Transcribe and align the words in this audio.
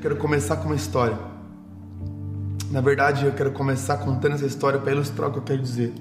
Quero 0.00 0.16
começar 0.16 0.56
com 0.56 0.66
uma 0.66 0.74
história. 0.74 1.18
Na 2.70 2.80
verdade, 2.80 3.24
eu 3.24 3.32
quero 3.32 3.52
começar 3.52 3.96
contando 3.98 4.34
essa 4.34 4.46
história 4.46 4.78
para 4.78 4.92
ilustrar 4.92 5.28
o 5.28 5.32
que 5.32 5.38
eu 5.38 5.42
quero 5.42 5.62
dizer. 5.62 5.94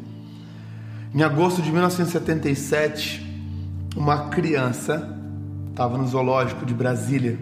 Em 1.13 1.23
agosto 1.23 1.62
de 1.62 1.71
1977, 1.71 3.26
uma 3.96 4.29
criança 4.29 5.18
estava 5.70 5.98
no 5.98 6.06
zoológico 6.08 6.66
de 6.66 6.74
Brasília. 6.74 7.40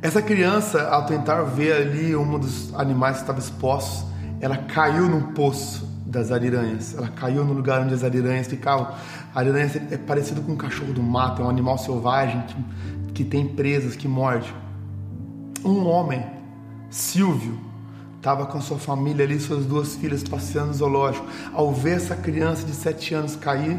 Essa 0.00 0.22
criança, 0.22 0.88
ao 0.88 1.06
tentar 1.06 1.42
ver 1.42 1.72
ali 1.72 2.16
um 2.16 2.38
dos 2.38 2.74
animais 2.74 3.16
que 3.16 3.22
estava 3.22 3.38
expostos, 3.38 4.06
ela 4.40 4.56
caiu 4.56 5.08
num 5.08 5.32
poço 5.32 5.86
das 6.06 6.32
ariranhas. 6.32 6.94
Ela 6.96 7.08
caiu 7.08 7.44
no 7.44 7.52
lugar 7.52 7.80
onde 7.80 7.94
as 7.94 8.02
ariranhas 8.02 8.46
ficavam. 8.46 8.88
A 9.34 9.38
ariranha 9.38 9.70
é 9.90 9.96
parecido 9.96 10.42
com 10.42 10.52
um 10.52 10.56
cachorro 10.56 10.92
do 10.92 11.02
mato, 11.02 11.42
é 11.42 11.44
um 11.44 11.48
animal 11.48 11.78
selvagem 11.78 12.42
que, 12.42 13.12
que 13.12 13.24
tem 13.24 13.46
presas, 13.46 13.94
que 13.96 14.08
morde. 14.08 14.52
Um 15.64 15.86
homem, 15.86 16.24
Silvio, 16.90 17.58
estava 18.16 18.46
com 18.46 18.60
sua 18.60 18.78
família 18.78 19.24
ali, 19.24 19.38
suas 19.38 19.64
duas 19.64 19.96
filhas 19.96 20.22
passeando 20.22 20.68
no 20.68 20.74
zoológico. 20.74 21.26
Ao 21.52 21.72
ver 21.72 21.96
essa 21.96 22.16
criança 22.16 22.64
de 22.64 22.72
sete 22.72 23.14
anos 23.14 23.36
cair 23.36 23.78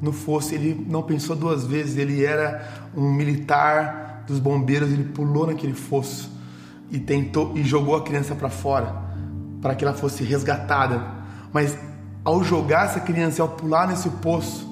no 0.00 0.12
fosso, 0.12 0.54
ele 0.54 0.86
não 0.88 1.02
pensou 1.02 1.34
duas 1.34 1.66
vezes. 1.66 1.96
Ele 1.96 2.24
era 2.24 2.90
um 2.96 3.12
militar 3.12 4.24
dos 4.26 4.38
bombeiros, 4.38 4.90
ele 4.90 5.04
pulou 5.04 5.46
naquele 5.46 5.74
fosso 5.74 6.30
e 6.90 6.98
tentou 6.98 7.52
e 7.56 7.62
jogou 7.62 7.96
a 7.96 8.02
criança 8.02 8.34
para 8.34 8.48
fora 8.48 9.02
para 9.60 9.74
que 9.74 9.84
ela 9.84 9.94
fosse 9.94 10.22
resgatada 10.22 11.24
mas 11.54 11.78
ao 12.24 12.42
jogar 12.42 12.86
essa 12.86 12.98
criança, 12.98 13.40
ao 13.40 13.48
pular 13.48 13.86
nesse 13.86 14.10
poço, 14.10 14.68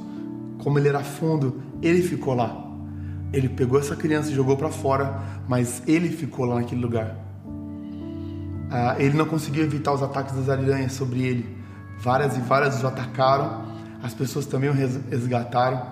como 0.58 0.80
ele 0.80 0.88
era 0.88 1.04
fundo, 1.04 1.62
ele 1.80 2.02
ficou 2.02 2.34
lá. 2.34 2.61
Ele 3.32 3.48
pegou 3.48 3.78
essa 3.78 3.96
criança 3.96 4.30
e 4.30 4.34
jogou 4.34 4.56
para 4.56 4.68
fora, 4.68 5.20
mas 5.48 5.82
ele 5.86 6.10
ficou 6.10 6.44
lá 6.44 6.56
naquele 6.56 6.80
lugar. 6.80 7.16
Ah, 8.70 8.96
ele 8.98 9.16
não 9.16 9.26
conseguiu 9.26 9.64
evitar 9.64 9.92
os 9.92 10.02
ataques 10.02 10.34
das 10.34 10.48
aranhas 10.48 10.92
sobre 10.92 11.22
ele. 11.22 11.56
Várias 12.00 12.36
e 12.36 12.40
várias 12.40 12.82
o 12.82 12.86
atacaram. 12.86 13.64
As 14.02 14.14
pessoas 14.14 14.46
também 14.46 14.70
o 14.70 14.72
resgataram. 14.72 15.86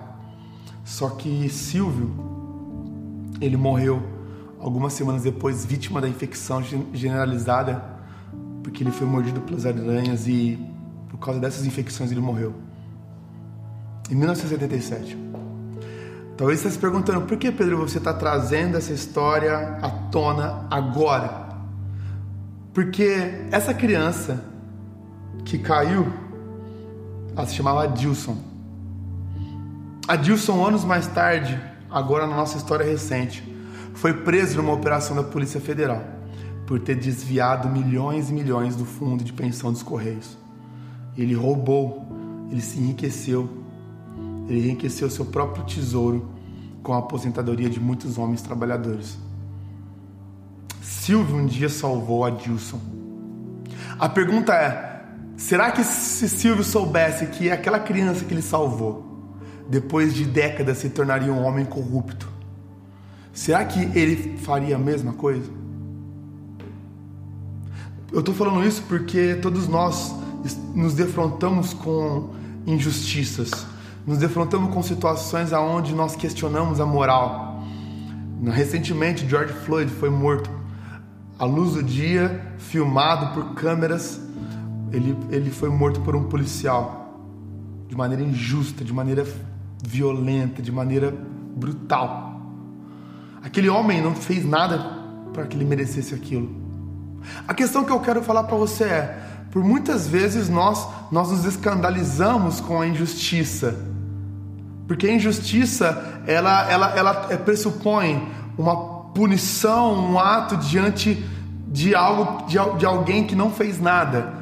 Só 0.83 1.09
que 1.09 1.47
Silvio, 1.49 2.11
ele 3.39 3.55
morreu 3.55 4.01
algumas 4.59 4.93
semanas 4.93 5.23
depois, 5.23 5.65
vítima 5.65 6.01
da 6.01 6.07
infecção 6.07 6.63
generalizada, 6.93 7.83
porque 8.63 8.83
ele 8.83 8.91
foi 8.91 9.07
mordido 9.07 9.41
pelas 9.41 9.65
aranhas 9.65 10.27
e 10.27 10.59
por 11.09 11.17
causa 11.17 11.39
dessas 11.39 11.65
infecções 11.65 12.11
ele 12.11 12.21
morreu. 12.21 12.53
Em 14.09 14.15
1977. 14.15 15.30
Talvez 16.41 16.59
você 16.59 16.69
esteja 16.69 16.73
se 16.73 16.79
perguntando 16.81 17.27
por 17.27 17.37
que, 17.37 17.51
Pedro, 17.51 17.77
você 17.77 17.99
está 17.99 18.11
trazendo 18.15 18.75
essa 18.75 18.91
história 18.91 19.77
à 19.79 19.91
tona 19.91 20.65
agora? 20.71 21.49
Porque 22.73 23.45
essa 23.51 23.75
criança 23.75 24.43
que 25.45 25.59
caiu, 25.59 26.11
ela 27.37 27.45
se 27.45 27.53
chamava 27.53 27.83
Adilson. 27.83 28.35
Adilson, 30.07 30.65
anos 30.65 30.83
mais 30.83 31.05
tarde, 31.05 31.61
agora 31.91 32.25
na 32.25 32.35
nossa 32.35 32.57
história 32.57 32.87
recente, 32.87 33.43
foi 33.93 34.11
preso 34.11 34.57
numa 34.57 34.73
operação 34.73 35.15
da 35.15 35.21
Polícia 35.21 35.61
Federal 35.61 36.03
por 36.65 36.79
ter 36.79 36.95
desviado 36.95 37.69
milhões 37.69 38.31
e 38.31 38.33
milhões 38.33 38.75
do 38.75 38.83
fundo 38.83 39.23
de 39.23 39.31
pensão 39.31 39.71
dos 39.71 39.83
Correios. 39.83 40.39
Ele 41.15 41.35
roubou, 41.35 42.03
ele 42.49 42.61
se 42.61 42.79
enriqueceu, 42.79 43.60
ele 44.47 44.67
enriqueceu 44.67 45.09
seu 45.09 45.25
próprio 45.25 45.63
tesouro 45.65 46.29
com 46.83 46.93
a 46.93 46.97
aposentadoria 46.97 47.69
de 47.69 47.79
muitos 47.79 48.17
homens 48.17 48.41
trabalhadores. 48.41 49.17
Silvio 50.81 51.35
um 51.35 51.45
dia 51.45 51.69
salvou 51.69 52.25
Adilson. 52.25 52.79
A 53.99 54.09
pergunta 54.09 54.53
é: 54.53 55.05
será 55.37 55.71
que 55.71 55.83
se 55.83 56.27
Silvio 56.27 56.63
soubesse 56.63 57.27
que 57.27 57.51
aquela 57.51 57.79
criança 57.79 58.25
que 58.25 58.33
ele 58.33 58.41
salvou, 58.41 59.35
depois 59.69 60.13
de 60.13 60.25
décadas 60.25 60.79
se 60.79 60.89
tornaria 60.89 61.31
um 61.31 61.43
homem 61.43 61.65
corrupto, 61.65 62.27
será 63.31 63.63
que 63.63 63.79
ele 63.97 64.37
faria 64.37 64.75
a 64.75 64.79
mesma 64.79 65.13
coisa? 65.13 65.49
Eu 68.11 68.19
estou 68.19 68.35
falando 68.35 68.67
isso 68.67 68.83
porque 68.89 69.35
todos 69.35 69.67
nós 69.67 70.13
nos 70.75 70.93
defrontamos 70.93 71.73
com 71.73 72.29
injustiças, 72.65 73.65
nos 74.05 74.17
defrontamos 74.17 74.73
com 74.73 74.81
situações 74.81 75.53
aonde 75.53 75.93
nós 75.93 76.15
questionamos 76.15 76.79
a 76.79 76.85
moral. 76.85 77.63
Recentemente, 78.43 79.27
George 79.27 79.53
Floyd 79.53 79.91
foi 79.91 80.09
morto 80.09 80.49
à 81.37 81.45
luz 81.45 81.73
do 81.73 81.83
dia, 81.83 82.53
filmado 82.57 83.33
por 83.33 83.53
câmeras. 83.53 84.19
Ele, 84.91 85.15
ele 85.29 85.51
foi 85.51 85.69
morto 85.69 86.01
por 86.01 86.15
um 86.15 86.23
policial 86.23 87.01
de 87.87 87.95
maneira 87.95 88.23
injusta, 88.23 88.83
de 88.83 88.93
maneira 88.93 89.25
violenta, 89.83 90.61
de 90.61 90.71
maneira 90.71 91.13
brutal. 91.55 92.41
Aquele 93.43 93.69
homem 93.69 94.01
não 94.01 94.15
fez 94.15 94.45
nada 94.45 94.79
para 95.33 95.45
que 95.45 95.55
ele 95.55 95.65
merecesse 95.65 96.13
aquilo. 96.13 96.49
A 97.47 97.53
questão 97.53 97.83
que 97.83 97.91
eu 97.91 97.99
quero 97.99 98.21
falar 98.23 98.43
para 98.43 98.55
você 98.55 98.83
é: 98.85 99.30
por 99.51 99.63
muitas 99.63 100.07
vezes 100.07 100.47
nós, 100.47 100.87
nós 101.11 101.29
nos 101.29 101.43
escandalizamos 101.43 102.61
com 102.61 102.79
a 102.79 102.87
injustiça. 102.87 103.75
Porque 104.87 105.07
a 105.07 105.13
injustiça, 105.13 106.21
ela, 106.25 106.71
ela, 106.71 106.89
ela 106.95 107.27
é, 107.29 107.35
pressupõe 107.35 108.31
uma 108.57 108.75
punição, 109.13 109.93
um 110.11 110.17
ato 110.17 110.55
diante 110.55 111.21
de 111.67 111.93
algo 111.93 112.45
de, 112.47 112.57
de 112.77 112.85
alguém 112.85 113.25
que 113.25 113.35
não 113.35 113.51
fez 113.51 113.79
nada. 113.79 114.33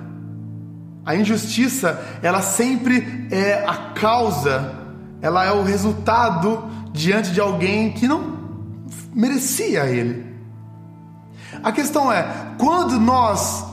A 1.03 1.15
injustiça, 1.15 1.99
ela 2.21 2.41
sempre 2.41 3.27
é 3.31 3.65
a 3.67 3.93
causa, 3.93 4.75
ela 5.21 5.43
é 5.43 5.51
o 5.51 5.63
resultado 5.63 6.69
diante 6.93 7.31
de 7.31 7.39
alguém 7.39 7.91
que 7.93 8.07
não 8.07 8.37
merecia 9.13 9.85
ele. 9.85 10.29
A 11.63 11.71
questão 11.71 12.11
é, 12.11 12.27
quando 12.59 12.99
nós 12.99 13.68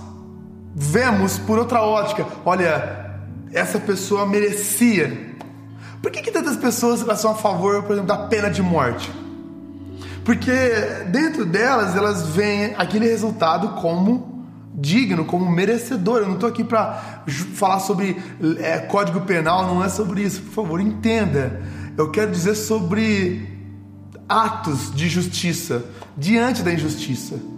vemos 0.78 1.38
por 1.38 1.58
outra 1.58 1.80
ótica, 1.80 2.26
olha, 2.44 3.22
essa 3.50 3.80
pessoa 3.80 4.26
merecia. 4.26 5.34
Por 6.02 6.12
que, 6.12 6.20
que 6.20 6.30
tantas 6.30 6.54
pessoas 6.54 7.00
são 7.18 7.30
a 7.30 7.34
favor, 7.34 7.82
por 7.82 7.92
exemplo, 7.92 8.08
da 8.08 8.26
pena 8.26 8.50
de 8.50 8.60
morte? 8.60 9.10
Porque 10.22 10.52
dentro 11.08 11.46
delas 11.46 11.96
elas 11.96 12.26
veem 12.26 12.74
aquele 12.76 13.08
resultado 13.08 13.80
como 13.80 14.44
digno, 14.74 15.24
como 15.24 15.50
merecedor. 15.50 16.18
Eu 16.18 16.26
não 16.26 16.34
estou 16.34 16.48
aqui 16.48 16.62
para 16.62 17.24
falar 17.54 17.78
sobre 17.80 18.22
é, 18.58 18.78
código 18.80 19.22
penal, 19.22 19.66
não 19.66 19.82
é 19.82 19.88
sobre 19.88 20.20
isso. 20.22 20.42
Por 20.42 20.52
favor, 20.52 20.78
entenda. 20.78 21.62
Eu 21.96 22.10
quero 22.10 22.30
dizer 22.30 22.54
sobre 22.54 23.48
atos 24.28 24.94
de 24.94 25.08
justiça 25.08 25.82
diante 26.16 26.62
da 26.62 26.70
injustiça. 26.70 27.55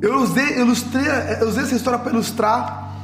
Eu 0.00 0.20
usei, 0.20 0.58
ilustrei, 0.58 1.04
eu 1.40 1.48
usei 1.48 1.62
essa 1.62 1.74
história 1.74 1.98
para 1.98 2.12
ilustrar 2.12 2.96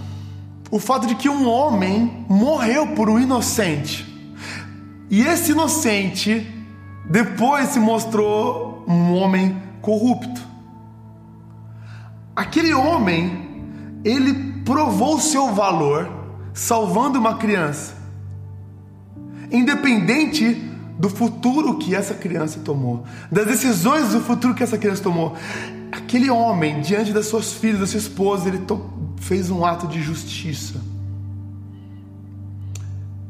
o 0.70 0.78
fato 0.78 1.06
de 1.06 1.14
que 1.14 1.28
um 1.28 1.48
homem 1.48 2.24
morreu 2.28 2.88
por 2.88 3.08
um 3.08 3.18
inocente. 3.18 4.06
E 5.10 5.22
esse 5.22 5.52
inocente 5.52 6.46
depois 7.08 7.70
se 7.70 7.78
mostrou 7.78 8.84
um 8.86 9.14
homem 9.14 9.60
corrupto. 9.80 10.40
Aquele 12.34 12.72
homem, 12.74 14.00
ele 14.04 14.62
provou 14.64 15.18
seu 15.18 15.52
valor 15.52 16.10
salvando 16.52 17.18
uma 17.18 17.36
criança. 17.36 17.94
Independente 19.50 20.54
do 20.98 21.10
futuro 21.10 21.78
que 21.78 21.94
essa 21.94 22.14
criança 22.14 22.60
tomou, 22.60 23.04
das 23.30 23.46
decisões 23.46 24.10
do 24.10 24.20
futuro 24.20 24.54
que 24.54 24.62
essa 24.62 24.78
criança 24.78 25.02
tomou 25.02 25.36
aquele 25.92 26.30
homem, 26.30 26.80
diante 26.80 27.12
das 27.12 27.26
suas 27.26 27.52
filhas, 27.52 27.80
da 27.80 27.86
sua 27.86 27.98
esposa, 27.98 28.48
ele 28.48 28.64
fez 29.18 29.50
um 29.50 29.62
ato 29.62 29.86
de 29.86 30.00
justiça. 30.00 30.80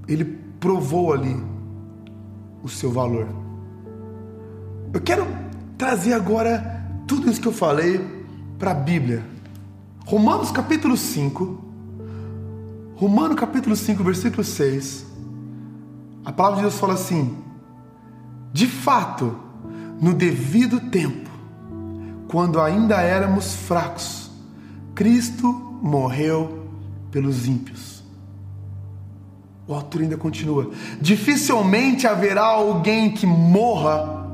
Ele 0.06 0.24
provou 0.60 1.12
ali 1.12 1.36
o 2.62 2.68
seu 2.68 2.92
valor. 2.92 3.26
Eu 4.92 5.00
quero 5.00 5.26
trazer 5.76 6.12
agora 6.12 6.86
tudo 7.08 7.28
isso 7.28 7.40
que 7.40 7.48
eu 7.48 7.52
falei 7.52 8.00
para 8.60 8.70
a 8.70 8.74
Bíblia. 8.74 9.24
Romanos 10.06 10.52
capítulo 10.52 10.96
5. 10.96 11.58
Romanos 12.94 13.36
capítulo 13.36 13.74
5, 13.74 14.04
versículo 14.04 14.44
6. 14.44 15.06
A 16.24 16.30
palavra 16.30 16.58
de 16.58 16.62
Deus 16.62 16.78
fala 16.78 16.94
assim: 16.94 17.36
De 18.52 18.68
fato, 18.68 19.36
no 20.00 20.14
devido 20.14 20.78
tempo, 20.78 21.31
quando 22.32 22.62
ainda 22.62 22.98
éramos 23.02 23.52
fracos, 23.52 24.30
Cristo 24.94 25.52
morreu 25.82 26.66
pelos 27.10 27.46
ímpios. 27.46 28.02
O 29.68 29.74
autor 29.74 30.00
ainda 30.00 30.16
continua: 30.16 30.70
dificilmente 30.98 32.06
haverá 32.06 32.46
alguém 32.46 33.10
que 33.10 33.26
morra 33.26 34.26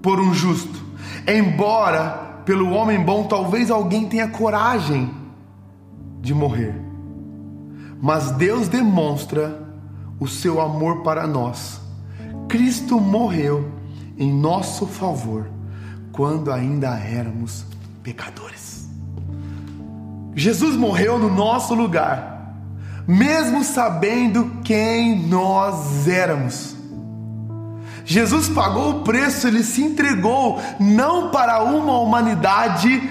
por 0.00 0.20
um 0.20 0.32
justo. 0.32 0.80
Embora 1.26 2.42
pelo 2.44 2.70
homem 2.70 3.02
bom 3.02 3.24
talvez 3.24 3.68
alguém 3.68 4.06
tenha 4.06 4.28
coragem 4.28 5.10
de 6.20 6.32
morrer, 6.32 6.80
mas 8.00 8.30
Deus 8.30 8.68
demonstra 8.68 9.60
o 10.20 10.28
seu 10.28 10.60
amor 10.60 11.02
para 11.02 11.26
nós. 11.26 11.80
Cristo 12.48 13.00
morreu 13.00 13.72
em 14.16 14.32
nosso 14.32 14.86
favor 14.86 15.52
quando 16.14 16.52
ainda 16.52 16.96
éramos 16.96 17.64
pecadores. 18.02 18.88
Jesus 20.34 20.76
morreu 20.76 21.18
no 21.18 21.28
nosso 21.28 21.74
lugar, 21.74 22.54
mesmo 23.06 23.64
sabendo 23.64 24.60
quem 24.62 25.26
nós 25.26 26.06
éramos. 26.06 26.76
Jesus 28.04 28.48
pagou 28.48 28.90
o 28.90 29.02
preço, 29.02 29.48
ele 29.48 29.64
se 29.64 29.82
entregou 29.82 30.60
não 30.78 31.30
para 31.30 31.64
uma 31.64 31.98
humanidade 31.98 33.02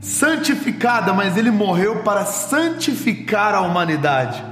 santificada, 0.00 1.12
mas 1.12 1.36
ele 1.36 1.50
morreu 1.50 2.02
para 2.02 2.24
santificar 2.24 3.54
a 3.54 3.60
humanidade. 3.60 4.42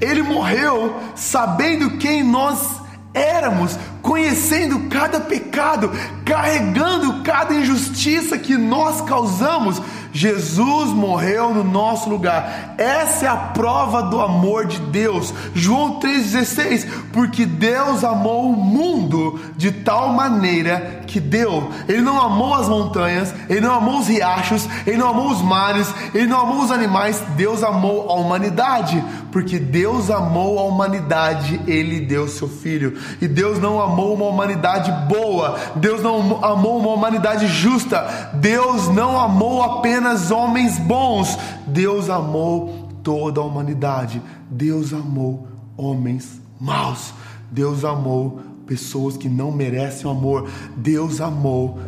Ele 0.00 0.22
morreu 0.22 0.96
sabendo 1.14 1.98
quem 1.98 2.22
nós 2.22 2.80
éramos, 3.12 3.78
conhecendo 4.08 4.88
cada 4.88 5.20
pecado, 5.20 5.92
carregando 6.24 7.22
cada 7.22 7.54
injustiça 7.54 8.38
que 8.38 8.56
nós 8.56 9.02
causamos, 9.02 9.82
Jesus 10.12 10.88
morreu 10.90 11.52
no 11.52 11.62
nosso 11.62 12.08
lugar. 12.08 12.74
Essa 12.78 13.26
é 13.26 13.28
a 13.28 13.36
prova 13.36 14.04
do 14.04 14.20
amor 14.20 14.66
de 14.66 14.80
Deus. 14.80 15.34
João 15.54 16.00
3,16: 16.00 16.88
Porque 17.12 17.44
Deus 17.44 18.02
amou 18.02 18.50
o 18.50 18.56
mundo 18.56 19.38
de 19.56 19.70
tal 19.70 20.08
maneira 20.14 21.02
que 21.06 21.20
deu. 21.20 21.70
Ele 21.86 22.00
não 22.00 22.20
amou 22.20 22.54
as 22.54 22.68
montanhas, 22.68 23.34
ele 23.48 23.60
não 23.60 23.74
amou 23.74 24.00
os 24.00 24.08
riachos, 24.08 24.66
ele 24.86 24.96
não 24.96 25.10
amou 25.10 25.30
os 25.30 25.42
mares, 25.42 25.92
ele 26.14 26.26
não 26.26 26.40
amou 26.40 26.62
os 26.62 26.70
animais. 26.70 27.22
Deus 27.36 27.62
amou 27.62 28.10
a 28.10 28.14
humanidade. 28.14 29.04
Porque 29.30 29.58
Deus 29.58 30.10
amou 30.10 30.58
a 30.58 30.62
humanidade, 30.62 31.60
ele 31.66 32.00
deu 32.00 32.26
seu 32.26 32.48
filho. 32.48 32.98
E 33.20 33.28
Deus 33.28 33.58
não 33.58 33.80
amou 33.80 33.97
uma 34.04 34.26
humanidade 34.26 34.90
boa, 35.08 35.58
Deus 35.76 36.02
não 36.02 36.44
amou 36.44 36.78
uma 36.78 36.90
humanidade 36.90 37.46
justa, 37.46 38.30
Deus 38.34 38.88
não 38.88 39.18
amou 39.18 39.62
apenas 39.62 40.08
apenas 40.08 40.30
homens 40.30 40.78
bons. 40.78 41.38
Deus 41.66 42.08
amou 42.08 42.88
toda 43.02 43.40
a 43.40 43.44
humanidade. 43.44 44.22
Deus 44.50 44.92
amou 44.92 45.46
homens 45.76 46.40
maus. 46.60 47.12
Deus 47.50 47.84
amou 47.84 48.40
pessoas 48.66 49.16
que 49.16 49.28
não 49.28 49.50
merecem 49.50 50.06
o 50.06 50.10
amor. 50.10 50.48
Deus 50.76 51.20
amou 51.20 51.78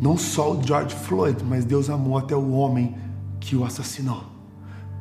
não 0.00 0.16
só 0.16 0.52
o 0.52 0.62
George 0.62 0.94
Floyd, 0.94 1.44
mas 1.44 1.64
Deus 1.64 1.90
amou 1.90 2.16
até 2.16 2.34
o 2.34 2.52
homem 2.52 2.94
que 3.38 3.54
o 3.56 3.64
assassinou. 3.64 4.24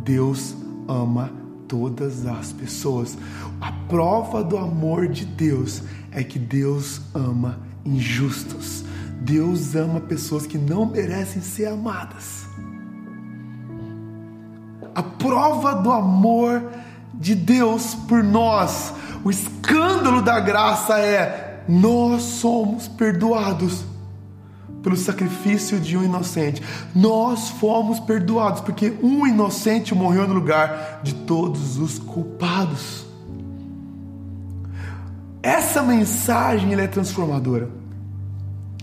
Deus 0.01 0.55
ama 0.87 1.31
todas 1.67 2.25
as 2.25 2.51
pessoas. 2.51 3.17
A 3.61 3.71
prova 3.87 4.43
do 4.43 4.57
amor 4.57 5.07
de 5.07 5.25
Deus 5.25 5.83
é 6.11 6.23
que 6.23 6.39
Deus 6.39 7.01
ama 7.13 7.59
injustos. 7.85 8.83
Deus 9.21 9.75
ama 9.75 9.99
pessoas 9.99 10.45
que 10.45 10.57
não 10.57 10.85
merecem 10.85 11.41
ser 11.41 11.67
amadas 11.67 12.47
a 14.99 15.03
prova 15.03 15.75
do 15.75 15.91
amor 15.91 16.61
de 17.13 17.33
Deus 17.33 17.95
por 17.95 18.23
nós. 18.23 18.93
O 19.23 19.29
escândalo 19.29 20.21
da 20.21 20.39
graça 20.39 20.99
é: 20.99 21.63
nós 21.67 22.21
somos 22.21 22.87
perdoados 22.87 23.85
pelo 24.83 24.97
sacrifício 24.97 25.79
de 25.79 25.97
um 25.97 26.03
inocente. 26.03 26.61
Nós 26.93 27.49
fomos 27.49 27.99
perdoados 27.99 28.61
porque 28.61 28.93
um 29.01 29.25
inocente 29.25 29.95
morreu 29.95 30.27
no 30.27 30.33
lugar 30.33 30.99
de 31.03 31.13
todos 31.13 31.77
os 31.77 31.99
culpados. 31.99 33.08
Essa 35.41 35.81
mensagem 35.81 36.73
é 36.73 36.87
transformadora. 36.87 37.69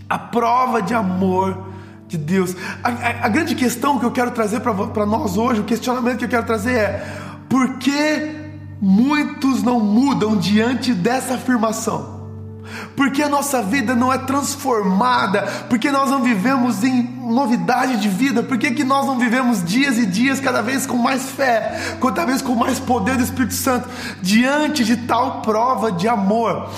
A 0.08 0.18
prova 0.18 0.80
de 0.80 0.94
amor 0.94 1.66
de 2.08 2.16
Deus. 2.16 2.56
A, 2.82 2.88
a, 2.88 3.26
a 3.26 3.28
grande 3.28 3.54
questão 3.54 3.98
que 3.98 4.04
eu 4.04 4.12
quero 4.12 4.30
trazer 4.30 4.60
para 4.60 5.06
nós 5.06 5.36
hoje, 5.36 5.60
o 5.60 5.64
questionamento 5.64 6.18
que 6.18 6.24
eu 6.24 6.28
quero 6.28 6.46
trazer 6.46 6.74
é: 6.74 7.06
por 7.48 7.78
que 7.78 8.50
muitos 8.80 9.62
não 9.62 9.80
mudam 9.80 10.36
diante 10.36 10.94
dessa 10.94 11.34
afirmação? 11.34 12.15
Porque 12.94 13.22
a 13.22 13.28
nossa 13.28 13.62
vida 13.62 13.94
não 13.94 14.12
é 14.12 14.18
transformada? 14.18 15.42
Porque 15.68 15.90
nós 15.90 16.10
não 16.10 16.22
vivemos 16.22 16.82
em 16.82 17.02
novidade 17.02 17.96
de 17.96 18.08
vida? 18.08 18.42
Por 18.42 18.58
que, 18.58 18.84
nós 18.84 19.06
não 19.06 19.18
vivemos 19.18 19.62
dias 19.62 19.98
e 19.98 20.06
dias 20.06 20.40
cada 20.40 20.62
vez 20.62 20.86
com 20.86 20.96
mais 20.96 21.30
fé, 21.30 21.96
cada 22.00 22.24
vez 22.24 22.40
com 22.40 22.54
mais 22.54 22.78
poder 22.78 23.16
do 23.16 23.22
Espírito 23.22 23.54
Santo 23.54 23.88
diante 24.22 24.84
de 24.84 24.96
tal 24.96 25.42
prova 25.42 25.90
de 25.92 26.08
amor? 26.08 26.70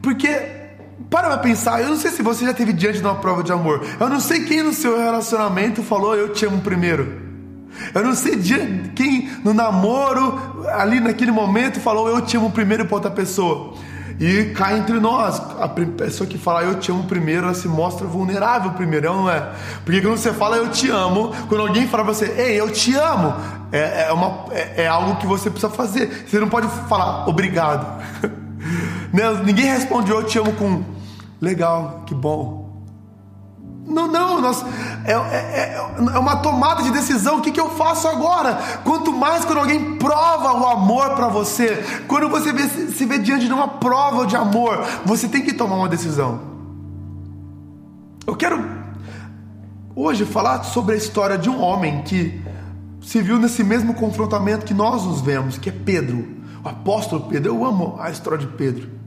Porque 0.00 0.60
para 1.08 1.28
pra 1.28 1.38
pensar, 1.38 1.82
eu 1.82 1.88
não 1.88 1.96
sei 1.96 2.10
se 2.10 2.22
você 2.22 2.44
já 2.44 2.54
teve 2.54 2.72
diante 2.72 2.98
de 2.98 3.04
uma 3.04 3.16
prova 3.16 3.42
de 3.42 3.52
amor. 3.52 3.84
Eu 4.00 4.08
não 4.08 4.18
sei 4.18 4.44
quem 4.44 4.62
no 4.62 4.72
seu 4.72 4.98
relacionamento 4.98 5.82
falou 5.82 6.14
eu 6.14 6.32
te 6.32 6.46
amo 6.46 6.60
primeiro. 6.60 7.20
Eu 7.94 8.02
não 8.02 8.14
sei 8.14 8.36
quem 8.94 9.30
no 9.44 9.52
namoro, 9.52 10.66
ali 10.74 11.00
naquele 11.00 11.30
momento, 11.30 11.80
falou 11.80 12.08
eu 12.08 12.20
te 12.20 12.36
amo 12.36 12.50
primeiro 12.50 12.86
para 12.86 12.94
outra 12.94 13.10
pessoa. 13.10 13.74
E 14.20 14.52
cá 14.54 14.76
entre 14.76 14.98
nós, 15.00 15.40
a 15.60 15.68
pessoa 15.68 16.28
que 16.28 16.38
fala 16.38 16.62
eu 16.62 16.78
te 16.78 16.90
amo 16.90 17.04
primeiro, 17.04 17.44
ela 17.44 17.54
se 17.54 17.68
mostra 17.68 18.06
vulnerável 18.06 18.72
primeiro, 18.72 19.14
não 19.14 19.30
é? 19.30 19.50
Porque 19.84 20.00
quando 20.00 20.16
você 20.16 20.32
fala 20.32 20.56
eu 20.56 20.70
te 20.70 20.90
amo, 20.90 21.32
quando 21.48 21.62
alguém 21.62 21.86
fala 21.88 22.04
pra 22.04 22.14
você, 22.14 22.26
ei, 22.36 22.60
eu 22.60 22.70
te 22.70 22.94
amo, 22.94 23.34
é, 23.72 24.08
é, 24.08 24.12
uma, 24.12 24.46
é, 24.52 24.84
é 24.84 24.86
algo 24.86 25.16
que 25.16 25.26
você 25.26 25.50
precisa 25.50 25.72
fazer. 25.72 26.24
Você 26.26 26.38
não 26.38 26.48
pode 26.48 26.68
falar 26.88 27.28
obrigado. 27.28 28.02
Né? 29.12 29.24
Ninguém 29.44 29.66
responde 29.66 30.10
eu 30.10 30.22
te 30.22 30.38
amo 30.38 30.52
com 30.54 30.82
legal, 31.38 32.04
que 32.06 32.14
bom. 32.14 32.61
Não, 33.86 34.06
não, 34.06 34.40
nós, 34.40 34.64
é, 35.04 35.12
é, 35.12 35.74
é, 35.74 36.18
uma 36.18 36.36
tomada 36.36 36.82
de 36.82 36.90
decisão. 36.90 37.38
O 37.38 37.40
que, 37.40 37.50
que 37.50 37.60
eu 37.60 37.70
faço 37.70 38.06
agora? 38.06 38.54
Quanto 38.84 39.12
mais 39.12 39.44
quando 39.44 39.58
alguém 39.58 39.96
prova 39.96 40.52
o 40.54 40.66
amor 40.66 41.10
para 41.14 41.28
você, 41.28 41.84
quando 42.06 42.28
você 42.28 42.52
vê, 42.52 42.68
se 42.68 43.04
vê 43.04 43.18
diante 43.18 43.46
de 43.46 43.52
uma 43.52 43.68
prova 43.68 44.26
de 44.26 44.36
amor, 44.36 44.78
você 45.04 45.28
tem 45.28 45.42
que 45.42 45.52
tomar 45.52 45.76
uma 45.76 45.88
decisão. 45.88 46.40
Eu 48.26 48.36
quero 48.36 48.64
hoje 49.96 50.24
falar 50.24 50.62
sobre 50.62 50.94
a 50.94 50.98
história 50.98 51.36
de 51.36 51.50
um 51.50 51.60
homem 51.60 52.02
que 52.02 52.40
se 53.02 53.20
viu 53.20 53.38
nesse 53.38 53.64
mesmo 53.64 53.94
confrontamento 53.94 54.64
que 54.64 54.72
nós 54.72 55.04
nos 55.04 55.20
vemos, 55.20 55.58
que 55.58 55.68
é 55.68 55.72
Pedro, 55.72 56.36
o 56.64 56.68
apóstolo 56.68 57.22
Pedro. 57.28 57.50
Eu 57.50 57.64
amo 57.64 57.96
a 57.98 58.10
história 58.10 58.38
de 58.38 58.46
Pedro. 58.46 59.01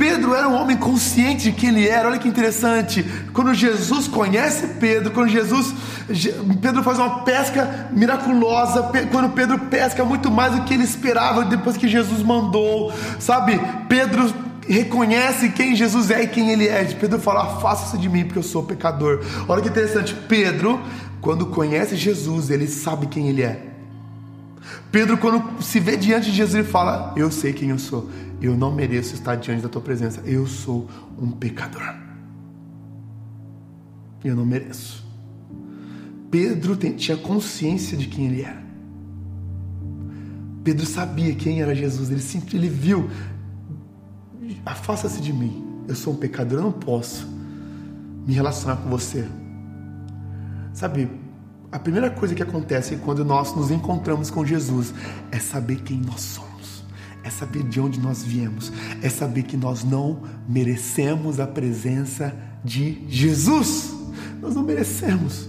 Pedro 0.00 0.34
era 0.34 0.48
um 0.48 0.54
homem 0.54 0.78
consciente 0.78 1.50
de 1.50 1.52
quem 1.52 1.68
ele 1.68 1.86
era. 1.86 2.08
Olha 2.08 2.18
que 2.18 2.26
interessante. 2.26 3.04
Quando 3.34 3.52
Jesus 3.52 4.08
conhece 4.08 4.66
Pedro, 4.80 5.10
quando 5.10 5.28
Jesus 5.28 5.74
Pedro 6.62 6.82
faz 6.82 6.98
uma 6.98 7.20
pesca 7.22 7.90
miraculosa, 7.92 8.90
quando 9.12 9.34
Pedro 9.34 9.58
pesca 9.58 10.02
muito 10.02 10.30
mais 10.30 10.54
do 10.54 10.62
que 10.62 10.72
ele 10.72 10.84
esperava 10.84 11.44
depois 11.44 11.76
que 11.76 11.86
Jesus 11.86 12.22
mandou, 12.22 12.90
sabe? 13.18 13.60
Pedro 13.90 14.32
reconhece 14.66 15.50
quem 15.50 15.76
Jesus 15.76 16.10
é 16.10 16.22
e 16.22 16.28
quem 16.28 16.50
ele 16.50 16.66
é. 16.66 16.82
Pedro 16.84 17.20
fala: 17.20 17.42
"Afasta-se 17.42 17.98
de 17.98 18.08
mim, 18.08 18.24
porque 18.24 18.38
eu 18.38 18.42
sou 18.42 18.62
pecador". 18.62 19.22
Olha 19.46 19.60
que 19.60 19.68
interessante. 19.68 20.14
Pedro, 20.26 20.80
quando 21.20 21.44
conhece 21.44 21.94
Jesus, 21.94 22.48
ele 22.48 22.66
sabe 22.66 23.06
quem 23.06 23.28
ele 23.28 23.42
é. 23.42 23.69
Pedro, 24.90 25.16
quando 25.18 25.62
se 25.62 25.78
vê 25.78 25.96
diante 25.96 26.30
de 26.30 26.36
Jesus, 26.36 26.54
ele 26.54 26.64
fala: 26.64 27.14
Eu 27.16 27.30
sei 27.30 27.52
quem 27.52 27.70
eu 27.70 27.78
sou. 27.78 28.10
Eu 28.40 28.56
não 28.56 28.72
mereço 28.72 29.14
estar 29.14 29.36
diante 29.36 29.62
da 29.62 29.68
tua 29.68 29.82
presença. 29.82 30.20
Eu 30.24 30.46
sou 30.46 30.88
um 31.20 31.30
pecador. 31.30 31.94
Eu 34.24 34.34
não 34.34 34.44
mereço. 34.44 35.04
Pedro 36.30 36.76
tinha 36.76 37.16
consciência 37.16 37.96
de 37.96 38.06
quem 38.06 38.26
ele 38.26 38.42
era. 38.42 38.62
Pedro 40.62 40.86
sabia 40.86 41.34
quem 41.34 41.60
era 41.60 41.74
Jesus. 41.74 42.10
Ele, 42.10 42.20
sempre, 42.20 42.56
ele 42.56 42.68
viu: 42.68 43.10
afasta-se 44.64 45.20
de 45.20 45.32
mim. 45.32 45.82
Eu 45.88 45.94
sou 45.94 46.14
um 46.14 46.16
pecador. 46.16 46.58
Eu 46.58 46.64
não 46.64 46.72
posso 46.72 47.26
me 48.26 48.32
relacionar 48.32 48.76
com 48.76 48.88
você. 48.88 49.26
Sabe, 50.72 51.10
a 51.72 51.78
primeira 51.78 52.10
coisa 52.10 52.34
que 52.34 52.42
acontece 52.42 52.96
quando 52.96 53.24
nós 53.24 53.54
nos 53.54 53.70
encontramos 53.70 54.30
com 54.30 54.44
Jesus 54.44 54.92
é 55.30 55.38
saber 55.38 55.82
quem 55.82 55.98
nós 55.98 56.20
somos 56.20 56.50
é 57.22 57.30
saber 57.30 57.62
de 57.62 57.80
onde 57.80 58.00
nós 58.00 58.22
viemos, 58.22 58.72
é 59.02 59.08
saber 59.08 59.42
que 59.42 59.56
nós 59.56 59.84
não 59.84 60.22
merecemos 60.48 61.38
a 61.38 61.46
presença 61.46 62.34
de 62.64 63.04
Jesus. 63.08 63.92
Nós 64.40 64.54
não 64.54 64.62
merecemos. 64.62 65.48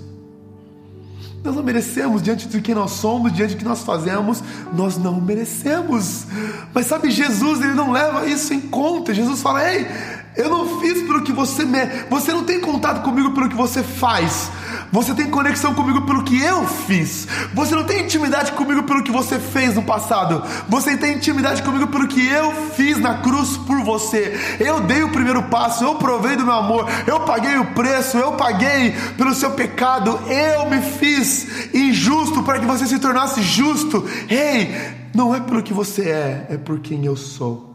Nós 1.43 1.55
não 1.55 1.63
merecemos 1.63 2.21
diante 2.21 2.47
de 2.47 2.61
quem 2.61 2.75
nós 2.75 2.91
somos, 2.91 3.33
diante 3.33 3.55
do 3.55 3.57
que 3.57 3.65
nós 3.65 3.81
fazemos, 3.81 4.43
nós 4.73 4.97
não 4.97 5.19
merecemos. 5.19 6.27
Mas 6.73 6.85
sabe, 6.85 7.09
Jesus, 7.09 7.61
ele 7.61 7.73
não 7.73 7.91
leva 7.91 8.27
isso 8.27 8.53
em 8.53 8.61
conta. 8.61 9.13
Jesus 9.13 9.41
fala: 9.41 9.73
"Ei, 9.73 9.87
Eu 10.35 10.49
não 10.49 10.79
fiz 10.79 11.01
pelo 11.01 11.23
que 11.23 11.33
você 11.33 11.65
me... 11.65 11.85
Você 12.09 12.31
não 12.31 12.45
tem 12.45 12.61
contato 12.61 13.03
comigo 13.03 13.33
pelo 13.33 13.49
que 13.49 13.55
você 13.55 13.83
faz. 13.83 14.49
Você 14.91 15.13
tem 15.13 15.29
conexão 15.29 15.73
comigo 15.73 16.01
pelo 16.01 16.23
que 16.23 16.41
eu 16.41 16.67
fiz. 16.67 17.27
Você 17.53 17.73
não 17.73 17.85
tem 17.85 18.03
intimidade 18.03 18.51
comigo 18.51 18.83
pelo 18.83 19.03
que 19.03 19.11
você 19.11 19.39
fez 19.39 19.75
no 19.75 19.83
passado. 19.83 20.43
Você 20.67 20.97
tem 20.97 21.15
intimidade 21.15 21.63
comigo 21.63 21.87
pelo 21.87 22.07
que 22.07 22.27
eu 22.27 22.51
fiz 22.75 22.99
na 22.99 23.19
cruz 23.19 23.55
por 23.57 23.81
você. 23.83 24.37
Eu 24.59 24.81
dei 24.81 25.01
o 25.03 25.11
primeiro 25.11 25.43
passo, 25.43 25.83
eu 25.83 25.95
provei 25.95 26.35
do 26.35 26.43
meu 26.43 26.53
amor, 26.53 26.89
eu 27.07 27.21
paguei 27.21 27.57
o 27.57 27.73
preço, 27.73 28.17
eu 28.17 28.33
paguei 28.33 28.91
pelo 29.17 29.33
seu 29.33 29.51
pecado, 29.51 30.19
eu 30.27 30.69
me 30.69 30.81
fiz 30.81 31.73
injusto 31.73 32.43
para 32.43 32.59
que 32.59 32.65
você 32.65 32.85
se 32.85 32.99
tornasse 32.99 33.41
justo. 33.41 34.05
Ei, 34.29 34.75
não 35.15 35.33
é 35.33 35.39
pelo 35.39 35.63
que 35.63 35.73
você 35.73 36.09
é, 36.09 36.47
é 36.49 36.57
por 36.57 36.79
quem 36.79 37.05
eu 37.05 37.15
sou. 37.15 37.70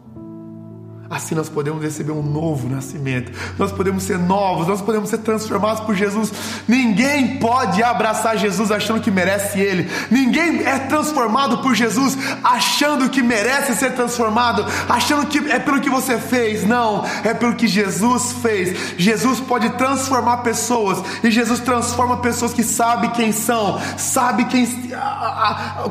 Assim 1.09 1.35
nós 1.35 1.49
podemos 1.49 1.83
receber 1.83 2.13
um 2.13 2.23
novo 2.23 2.69
nascimento, 2.69 3.31
nós 3.59 3.71
podemos 3.71 4.03
ser 4.03 4.19
novos, 4.19 4.67
nós 4.67 4.83
podemos 4.83 5.09
ser 5.09 5.19
transformados 5.19 5.81
por 5.85 5.95
Jesus. 5.95 6.33
Ninguém 6.67 7.39
pode 7.39 7.83
abraçar 7.83 8.37
Jesus 8.37 8.71
achando 8.73 9.01
que 9.01 9.11
merece 9.11 9.61
Ele, 9.61 9.89
ninguém 10.11 10.65
é 10.67 10.79
transformado 10.81 11.59
por 11.59 11.75
Jesus 11.75 12.17
achando 12.43 13.09
que 13.09 13.23
merece 13.23 13.75
ser 13.75 13.93
transformado, 13.93 14.65
achando 14.89 15.27
que 15.27 15.39
é 15.51 15.59
pelo 15.59 15.81
que 15.81 15.91
você 15.91 16.19
fez. 16.19 16.67
Não, 16.67 17.05
é 17.25 17.33
pelo 17.35 17.55
que 17.55 17.67
Jesus 17.67 18.33
fez. 18.43 18.95
Jesus 18.99 19.41
pode 19.41 19.71
transformar 19.71 20.39
pessoas 20.39 21.03
e 21.23 21.31
Jesus 21.31 21.61
transforma 21.61 22.19
pessoas 22.19 22.53
que 22.53 22.63
sabem 22.63 23.11
quem 23.11 23.33
são, 23.33 23.81
sabe 23.97 24.45
quem, 24.47 24.67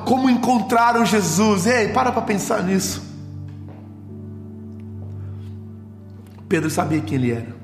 como 0.03 0.29
encontraram 0.29 1.05
Jesus. 1.05 1.65
Ei, 1.65 1.89
para 1.89 2.11
para 2.11 2.21
pensar 2.21 2.63
nisso. 2.63 3.14
Pedro 6.47 6.69
sabia 6.69 7.01
quem 7.01 7.17
ele 7.17 7.31
era. 7.31 7.55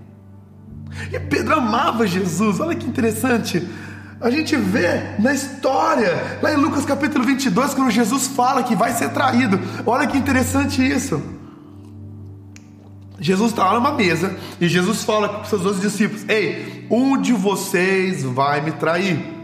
E 1.11 1.19
Pedro 1.19 1.55
amava 1.55 2.05
Jesus. 2.05 2.59
Olha 2.59 2.75
que 2.75 2.85
interessante. 2.85 3.67
A 4.19 4.29
gente 4.29 4.55
vê 4.55 5.15
na 5.17 5.33
história, 5.33 6.39
lá 6.41 6.53
em 6.53 6.57
Lucas 6.57 6.85
capítulo 6.85 7.23
22, 7.23 7.73
quando 7.73 7.89
Jesus 7.89 8.27
fala 8.27 8.61
que 8.61 8.75
vai 8.75 8.93
ser 8.93 9.09
traído. 9.09 9.59
Olha 9.85 10.05
que 10.05 10.17
interessante 10.17 10.85
isso. 10.85 11.21
Jesus 13.19 13.51
está 13.51 13.65
lá 13.65 13.75
numa 13.75 13.93
mesa 13.93 14.35
e 14.59 14.67
Jesus 14.67 15.03
fala 15.03 15.29
com 15.29 15.45
seus 15.45 15.61
dois 15.61 15.79
discípulos: 15.79 16.23
Ei, 16.27 16.87
um 16.89 17.19
de 17.19 17.33
vocês 17.33 18.23
vai 18.23 18.61
me 18.61 18.71
trair. 18.71 19.40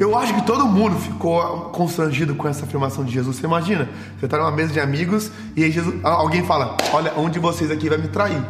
Eu 0.00 0.16
acho 0.16 0.32
que 0.32 0.46
todo 0.46 0.66
mundo 0.66 0.98
ficou 0.98 1.42
constrangido 1.72 2.34
com 2.34 2.48
essa 2.48 2.64
afirmação 2.64 3.04
de 3.04 3.12
Jesus. 3.12 3.36
Você 3.36 3.44
imagina? 3.44 3.86
Você 4.18 4.24
está 4.24 4.38
numa 4.38 4.50
mesa 4.50 4.72
de 4.72 4.80
amigos 4.80 5.30
e 5.54 5.62
aí 5.62 5.70
Jesus, 5.70 6.02
alguém 6.02 6.42
fala: 6.42 6.74
Olha, 6.90 7.12
um 7.18 7.28
de 7.28 7.38
vocês 7.38 7.70
aqui 7.70 7.86
vai 7.86 7.98
me 7.98 8.08
trair. 8.08 8.42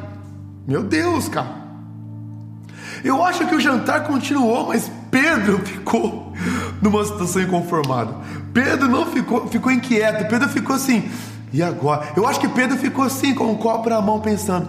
Meu 0.64 0.80
Deus, 0.80 1.28
cara. 1.28 1.58
Eu 3.02 3.24
acho 3.24 3.48
que 3.48 3.54
o 3.56 3.58
jantar 3.58 4.04
continuou, 4.04 4.68
mas 4.68 4.88
Pedro 5.10 5.58
ficou 5.66 6.32
numa 6.80 7.04
situação 7.04 7.42
inconformada. 7.42 8.14
Pedro 8.54 8.86
não 8.86 9.06
ficou, 9.06 9.48
ficou 9.48 9.72
inquieto. 9.72 10.28
Pedro 10.28 10.48
ficou 10.48 10.76
assim. 10.76 11.10
E 11.52 11.64
agora? 11.64 12.12
Eu 12.16 12.28
acho 12.28 12.38
que 12.38 12.48
Pedro 12.48 12.78
ficou 12.78 13.04
assim, 13.04 13.34
com 13.34 13.50
um 13.50 13.56
copo 13.56 13.90
na 13.90 14.00
mão, 14.00 14.20
pensando: 14.20 14.68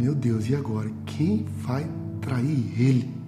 Meu 0.00 0.14
Deus, 0.14 0.48
e 0.48 0.54
agora? 0.54 0.90
Quem 1.04 1.44
vai 1.60 1.86
trair 2.22 2.72
ele? 2.78 3.21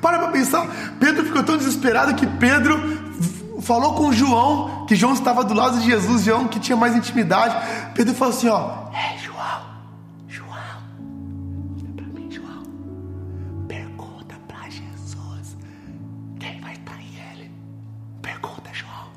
Para 0.00 0.18
para 0.18 0.28
pensar, 0.28 0.66
Pedro 0.98 1.24
ficou 1.24 1.42
tão 1.42 1.56
desesperado 1.56 2.14
que 2.14 2.26
Pedro 2.26 2.80
falou 3.62 3.94
com 3.94 4.12
João, 4.12 4.86
que 4.86 4.94
João 4.94 5.12
estava 5.12 5.44
do 5.44 5.52
lado 5.52 5.78
de 5.80 5.86
Jesus, 5.86 6.24
João 6.24 6.46
que 6.46 6.60
tinha 6.60 6.76
mais 6.76 6.94
intimidade. 6.94 7.56
Pedro 7.94 8.14
falou 8.14 8.34
assim: 8.34 8.48
ó, 8.48 8.90
é 8.92 9.18
João, 9.18 9.62
João, 10.28 10.48
olha 11.78 11.92
para 11.94 12.06
mim, 12.06 12.30
João, 12.30 12.62
pergunta 13.66 14.36
para 14.46 14.70
Jesus 14.70 15.56
quem 16.38 16.60
vai 16.60 16.76
trair 16.76 17.20
ele. 17.32 17.50
Pergunta, 18.22 18.70
João, 18.72 19.08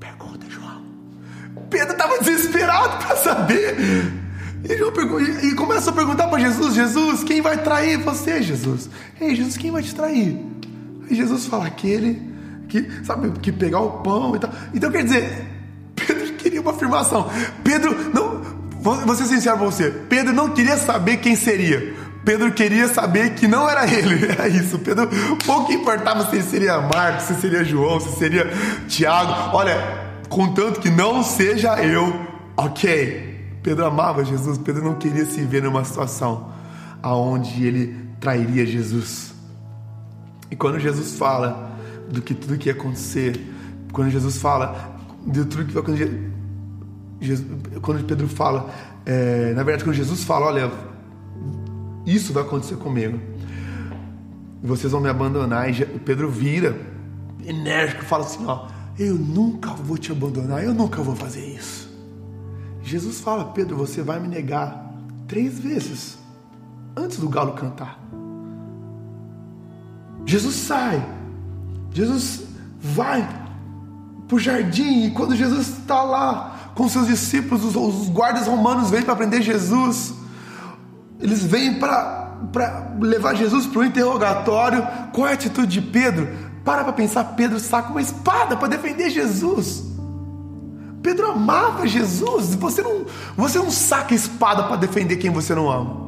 pergunta, 0.00 0.46
João. 0.50 0.82
Pedro 1.70 1.92
estava 1.92 2.18
desesperado 2.18 3.04
para 3.04 3.16
saber. 3.16 4.21
E, 5.42 5.54
começa 5.54 5.90
a 5.90 5.92
perguntar 5.92 6.28
para 6.28 6.38
Jesus: 6.40 6.74
Jesus, 6.74 7.22
quem 7.22 7.40
vai 7.40 7.58
trair 7.62 7.98
você, 7.98 8.42
Jesus? 8.42 8.88
Ei, 9.20 9.34
Jesus, 9.34 9.56
quem 9.56 9.70
vai 9.70 9.82
te 9.82 9.94
trair? 9.94 10.44
Aí 11.08 11.16
Jesus 11.16 11.46
fala: 11.46 11.66
aquele 11.66 12.20
que, 12.68 12.88
sabe, 13.04 13.30
que 13.40 13.52
pegar 13.52 13.80
o 13.80 14.02
pão 14.02 14.34
e 14.34 14.38
tal. 14.38 14.50
Então 14.74 14.90
quer 14.90 15.04
dizer, 15.04 15.46
Pedro 15.94 16.32
queria 16.34 16.60
uma 16.60 16.72
afirmação. 16.72 17.30
Pedro, 17.62 17.94
não, 18.12 18.40
vou 18.80 19.14
ser 19.14 19.26
sincero 19.26 19.58
para 19.58 19.66
você: 19.66 19.90
Pedro 20.08 20.32
não 20.32 20.50
queria 20.50 20.76
saber 20.76 21.18
quem 21.18 21.36
seria. 21.36 21.94
Pedro 22.24 22.52
queria 22.52 22.86
saber 22.88 23.34
que 23.34 23.48
não 23.48 23.68
era 23.68 23.84
ele, 23.84 24.26
era 24.30 24.46
isso. 24.48 24.78
Pedro 24.78 25.08
pouco 25.44 25.72
importava 25.72 26.30
se 26.30 26.42
seria 26.42 26.80
Marcos, 26.80 27.24
se 27.24 27.34
seria 27.40 27.64
João, 27.64 28.00
se 28.00 28.16
seria 28.18 28.50
Tiago. 28.88 29.56
Olha, 29.56 29.76
contanto 30.28 30.80
que 30.80 30.90
não 30.90 31.22
seja 31.22 31.82
eu, 31.82 32.14
ok. 32.56 33.31
Pedro 33.62 33.86
amava 33.86 34.24
Jesus, 34.24 34.58
Pedro 34.58 34.84
não 34.84 34.94
queria 34.94 35.24
se 35.24 35.42
ver 35.42 35.62
numa 35.62 35.84
situação 35.84 36.52
aonde 37.02 37.64
ele 37.64 37.96
trairia 38.20 38.66
Jesus. 38.66 39.34
E 40.50 40.56
quando 40.56 40.78
Jesus 40.78 41.16
fala 41.16 41.72
do 42.10 42.20
que 42.20 42.34
tudo 42.34 42.58
que 42.58 42.68
ia 42.68 42.72
acontecer, 42.72 43.40
quando 43.92 44.10
Jesus 44.10 44.38
fala 44.38 44.96
de 45.26 45.44
tudo 45.44 45.64
que 45.64 45.72
vai 45.72 45.82
acontecer, 45.82 46.30
Jesus, 47.20 47.46
quando 47.80 48.04
Pedro 48.04 48.28
fala, 48.28 48.68
é, 49.06 49.52
na 49.54 49.62
verdade, 49.62 49.84
quando 49.84 49.96
Jesus 49.96 50.24
fala, 50.24 50.46
olha, 50.46 50.70
isso 52.04 52.32
vai 52.32 52.42
acontecer 52.42 52.76
comigo, 52.76 53.18
vocês 54.62 54.92
vão 54.92 55.00
me 55.00 55.08
abandonar, 55.08 55.70
e 55.70 55.84
Pedro 56.00 56.30
vira, 56.30 56.76
enérgico, 57.44 58.04
fala 58.04 58.24
assim: 58.24 58.44
ó, 58.46 58.68
eu 58.98 59.14
nunca 59.14 59.70
vou 59.70 59.98
te 59.98 60.12
abandonar, 60.12 60.62
eu 60.62 60.74
nunca 60.74 61.02
vou 61.02 61.16
fazer 61.16 61.44
isso. 61.44 61.81
Jesus 62.82 63.20
fala: 63.20 63.46
Pedro, 63.46 63.76
você 63.76 64.02
vai 64.02 64.18
me 64.18 64.28
negar 64.28 64.92
três 65.26 65.58
vezes 65.58 66.18
antes 66.96 67.18
do 67.18 67.28
galo 67.28 67.52
cantar. 67.52 67.98
Jesus 70.24 70.54
sai, 70.54 71.04
Jesus 71.92 72.44
vai 72.80 73.26
para 74.28 74.36
o 74.36 74.38
jardim, 74.38 75.06
e 75.06 75.10
quando 75.10 75.34
Jesus 75.36 75.68
está 75.68 76.02
lá 76.02 76.72
com 76.74 76.88
seus 76.88 77.06
discípulos, 77.06 77.64
os, 77.64 77.76
os 77.76 78.08
guardas 78.08 78.46
romanos 78.46 78.90
vêm 78.90 79.02
para 79.02 79.16
prender 79.16 79.42
Jesus, 79.42 80.14
eles 81.20 81.42
vêm 81.42 81.78
para 81.78 82.38
levar 83.00 83.34
Jesus 83.34 83.66
para 83.66 83.80
o 83.80 83.84
interrogatório. 83.84 84.86
Qual 85.12 85.26
é 85.26 85.32
a 85.32 85.34
atitude 85.34 85.80
de 85.80 85.82
Pedro? 85.82 86.28
Para 86.64 86.84
para 86.84 86.92
pensar, 86.92 87.24
Pedro 87.36 87.58
saca 87.58 87.90
uma 87.90 88.00
espada 88.00 88.56
para 88.56 88.68
defender 88.68 89.10
Jesus. 89.10 89.91
Pedro 91.02 91.30
amava 91.30 91.86
Jesus. 91.86 92.54
Você 92.54 92.82
não, 92.82 93.04
você 93.36 93.58
não 93.58 93.70
saca 93.70 94.14
espada 94.14 94.62
para 94.64 94.76
defender 94.76 95.16
quem 95.16 95.30
você 95.30 95.54
não 95.54 95.70
ama. 95.70 96.02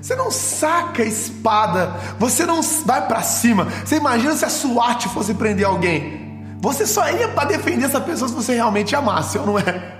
Você 0.00 0.14
não 0.16 0.30
saca 0.30 1.02
espada, 1.02 1.94
você 2.18 2.46
não 2.46 2.62
vai 2.62 3.06
para 3.06 3.20
cima. 3.22 3.66
Você 3.84 3.96
imagina 3.96 4.34
se 4.34 4.44
a 4.44 4.48
SWAT 4.48 5.08
fosse 5.08 5.34
prender 5.34 5.66
alguém? 5.66 6.56
Você 6.60 6.86
só 6.86 7.08
ia 7.10 7.28
para 7.28 7.48
defender 7.48 7.86
essa 7.86 8.00
pessoa 8.00 8.28
se 8.28 8.34
você 8.34 8.54
realmente 8.54 8.94
amasse, 8.96 9.38
ou 9.38 9.46
não 9.46 9.58
é? 9.58 9.98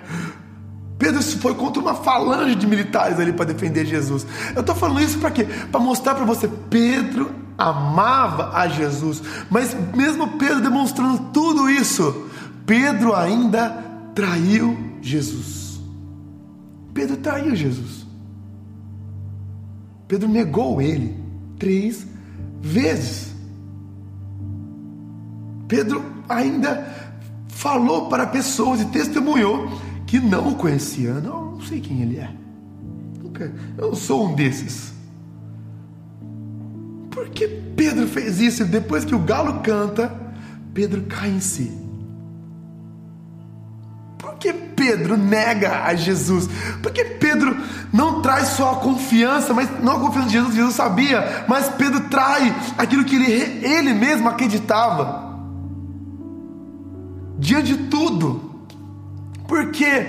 Pedro 0.98 1.22
foi 1.22 1.54
contra 1.54 1.80
uma 1.80 1.94
falange 1.94 2.54
de 2.54 2.66
militares 2.66 3.18
ali 3.18 3.32
para 3.32 3.46
defender 3.46 3.86
Jesus. 3.86 4.26
Eu 4.54 4.60
estou 4.60 4.74
falando 4.74 5.00
isso 5.00 5.18
para 5.18 5.30
quê? 5.30 5.44
Para 5.44 5.80
mostrar 5.80 6.14
para 6.14 6.24
você, 6.26 6.46
Pedro 6.68 7.30
amava 7.56 8.50
a 8.54 8.68
Jesus, 8.68 9.22
mas 9.50 9.74
mesmo 9.94 10.38
Pedro 10.38 10.60
demonstrando 10.60 11.18
tudo 11.32 11.68
isso, 11.70 12.29
Pedro 12.70 13.16
ainda 13.16 13.82
traiu 14.14 14.78
Jesus. 15.02 15.80
Pedro 16.94 17.16
traiu 17.16 17.56
Jesus. 17.56 18.06
Pedro 20.06 20.28
negou 20.28 20.80
ele 20.80 21.16
três 21.58 22.06
vezes. 22.62 23.34
Pedro 25.66 26.00
ainda 26.28 26.86
falou 27.48 28.08
para 28.08 28.28
pessoas 28.28 28.80
e 28.80 28.84
testemunhou 28.84 29.68
que 30.06 30.20
não 30.20 30.50
o 30.50 30.54
conhecia. 30.54 31.14
Não, 31.14 31.56
não 31.56 31.62
sei 31.62 31.80
quem 31.80 32.02
ele 32.02 32.18
é. 32.18 32.30
Eu 33.76 33.88
não 33.88 33.94
sou 33.96 34.28
um 34.28 34.36
desses. 34.36 34.92
Por 37.10 37.30
que 37.30 37.48
Pedro 37.48 38.06
fez 38.06 38.40
isso? 38.40 38.64
Depois 38.64 39.04
que 39.04 39.14
o 39.16 39.18
galo 39.18 39.58
canta, 39.58 40.14
Pedro 40.72 41.02
cai 41.08 41.30
em 41.30 41.40
si 41.40 41.89
Pedro 44.80 45.18
nega 45.18 45.84
a 45.84 45.94
Jesus? 45.94 46.48
Porque 46.82 47.04
Pedro 47.04 47.54
não 47.92 48.22
traz 48.22 48.48
só 48.48 48.72
a 48.72 48.76
confiança, 48.76 49.52
mas 49.52 49.68
não 49.82 49.96
a 49.96 50.00
confiança 50.00 50.28
de 50.28 50.32
Jesus, 50.32 50.54
Jesus 50.54 50.74
sabia, 50.74 51.44
mas 51.46 51.68
Pedro 51.68 52.00
trai 52.08 52.54
aquilo 52.78 53.04
que 53.04 53.14
ele, 53.14 53.30
ele 53.62 53.92
mesmo 53.92 54.26
acreditava. 54.26 55.38
Diante 57.38 57.76
de 57.76 57.88
tudo. 57.88 58.64
Porque 59.46 60.06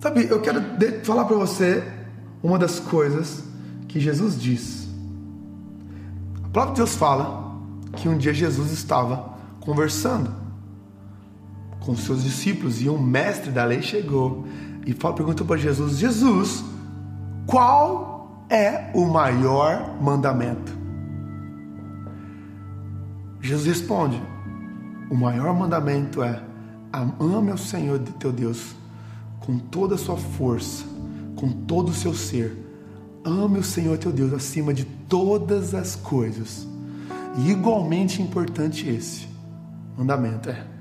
Sabe, 0.00 0.26
eu 0.28 0.42
quero 0.42 0.60
falar 1.04 1.24
para 1.24 1.36
você 1.36 1.82
uma 2.42 2.58
das 2.58 2.78
coisas 2.78 3.44
que 3.88 4.00
Jesus 4.00 4.38
diz. 4.38 4.88
Palavra 6.52 6.74
de 6.74 6.80
Deus 6.80 6.94
fala 6.94 7.56
que 7.96 8.06
um 8.06 8.18
dia 8.18 8.34
Jesus 8.34 8.70
estava 8.70 9.32
conversando 9.60 10.41
com 11.84 11.96
seus 11.96 12.22
discípulos 12.22 12.80
e 12.80 12.88
um 12.88 13.00
mestre 13.00 13.50
da 13.50 13.64
lei 13.64 13.82
chegou 13.82 14.46
e 14.86 14.94
perguntou 14.94 15.46
para 15.46 15.56
Jesus: 15.56 15.98
Jesus, 15.98 16.64
qual 17.46 18.46
é 18.48 18.90
o 18.94 19.04
maior 19.06 20.00
mandamento? 20.00 20.72
Jesus 23.40 23.66
responde: 23.66 24.22
O 25.10 25.14
maior 25.14 25.54
mandamento 25.54 26.22
é 26.22 26.42
ame 26.92 27.50
ao 27.50 27.58
Senhor 27.58 27.98
teu 27.98 28.32
Deus 28.32 28.74
com 29.40 29.58
toda 29.58 29.96
a 29.96 29.98
sua 29.98 30.16
força, 30.16 30.84
com 31.36 31.48
todo 31.50 31.88
o 31.88 31.94
seu 31.94 32.14
ser. 32.14 32.56
Ame 33.24 33.58
o 33.58 33.64
Senhor 33.64 33.98
teu 33.98 34.12
Deus 34.12 34.32
acima 34.32 34.72
de 34.72 34.84
todas 34.84 35.74
as 35.74 35.96
coisas. 35.96 36.66
E 37.38 37.50
igualmente 37.50 38.20
importante 38.20 38.88
esse 38.88 39.26
mandamento 39.96 40.50
é: 40.50 40.71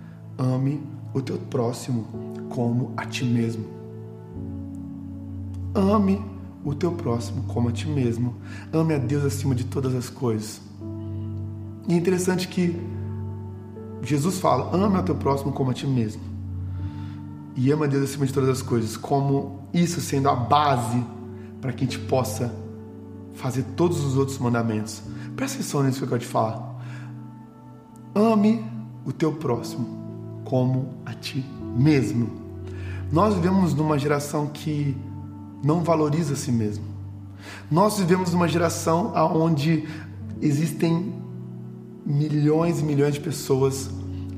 ame 0.42 0.82
o 1.14 1.22
teu 1.22 1.38
próximo 1.38 2.08
como 2.50 2.94
a 2.98 3.06
ti 3.06 3.24
mesmo. 3.24 3.66
Ame 5.74 6.22
o 6.66 6.74
teu 6.74 6.92
próximo 6.92 7.44
como 7.44 7.70
a 7.70 7.72
ti 7.72 7.88
mesmo. 7.88 8.36
Ame 8.74 8.96
a 8.96 8.98
Deus 8.98 9.24
acima 9.24 9.54
de 9.54 9.64
todas 9.66 9.94
as 9.94 10.10
coisas. 10.10 10.62
E 11.88 11.94
é 11.94 11.98
interessante 11.98 12.48
que 12.48 12.76
Jesus 14.02 14.40
fala: 14.40 14.76
ame 14.76 14.98
o 14.98 15.04
teu 15.04 15.16
próximo 15.16 15.52
como 15.52 15.72
a 15.72 15.74
ti 15.74 15.86
mesmo. 15.86 16.22
E 17.56 17.72
ama 17.72 17.86
a 17.86 17.88
Deus 17.88 18.10
acima 18.10 18.26
de 18.26 18.34
todas 18.34 18.50
as 18.50 18.62
coisas, 18.62 18.98
como 18.98 19.68
isso 19.74 20.02
sendo 20.02 20.30
a 20.30 20.36
base 20.36 21.04
para 21.60 21.72
que 21.72 21.84
a 21.84 21.88
gente 21.88 22.00
possa 22.00 22.54
fazer 23.34 23.64
todos 23.76 24.04
os 24.04 24.18
outros 24.18 24.38
mandamentos. 24.40 25.04
Presta 25.36 25.60
atenção 25.60 25.84
nisso 25.84 26.00
que 26.00 26.06
eu 26.06 26.10
quero 26.10 26.22
te 26.22 26.28
falar. 26.28 26.70
Ame 28.16 28.66
o 29.06 29.12
teu 29.12 29.34
próximo 29.34 30.02
como 30.44 30.90
a 31.06 31.14
ti 31.14 31.46
mesmo. 31.76 32.30
Nós 33.12 33.34
vivemos 33.36 33.74
numa 33.74 34.00
geração 34.00 34.48
que 34.48 34.96
não 35.64 35.84
valoriza 35.84 36.34
a 36.34 36.36
si 36.36 36.52
mesmo. 36.52 36.86
Nós 37.70 37.98
vivemos 37.98 38.32
numa 38.34 38.48
geração 38.48 39.14
onde 39.34 39.88
existem 40.42 41.14
milhões 42.06 42.80
e 42.80 42.84
milhões 42.84 43.14
de 43.14 43.20
pessoas 43.20 43.90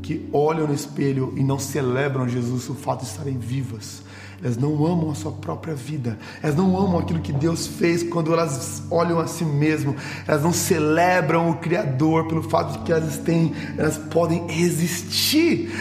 que 0.04 0.30
olham 0.34 0.68
no 0.68 0.74
espelho 0.74 1.34
e 1.36 1.44
não 1.44 1.58
celebram 1.58 2.28
Jesus 2.28 2.70
o 2.70 2.76
fato 2.76 3.00
de 3.00 3.08
estarem 3.08 3.38
vivas. 3.38 4.04
Elas 4.44 4.58
não 4.58 4.86
amam 4.86 5.10
a 5.10 5.16
sua 5.16 5.32
própria 5.32 5.74
vida. 5.74 6.20
Elas 6.42 6.58
não 6.58 6.78
amam 6.78 7.00
aquilo 7.00 7.22
que 7.22 7.32
Deus 7.32 7.66
fez 7.66 8.04
quando 8.04 8.34
elas 8.34 8.84
olham 8.92 9.18
a 9.18 9.26
si 9.26 9.46
mesmo. 9.46 9.96
Elas 10.28 10.44
não 10.44 10.52
celebram 10.52 11.50
o 11.50 11.56
Criador 11.56 12.28
pelo 12.28 12.44
fato 12.44 12.74
de 12.74 12.80
que 12.80 12.92
elas 12.92 13.18
têm, 13.20 13.54
elas 13.78 13.98
podem 13.98 14.46
existir. 14.52 15.72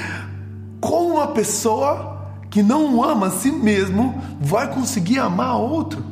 Como 0.80 1.14
uma 1.14 1.28
pessoa 1.28 2.36
que 2.48 2.62
não 2.62 3.02
ama 3.02 3.26
a 3.26 3.30
si 3.30 3.50
mesmo 3.50 4.22
vai 4.40 4.72
conseguir 4.72 5.18
amar 5.18 5.56
outro? 5.56 6.11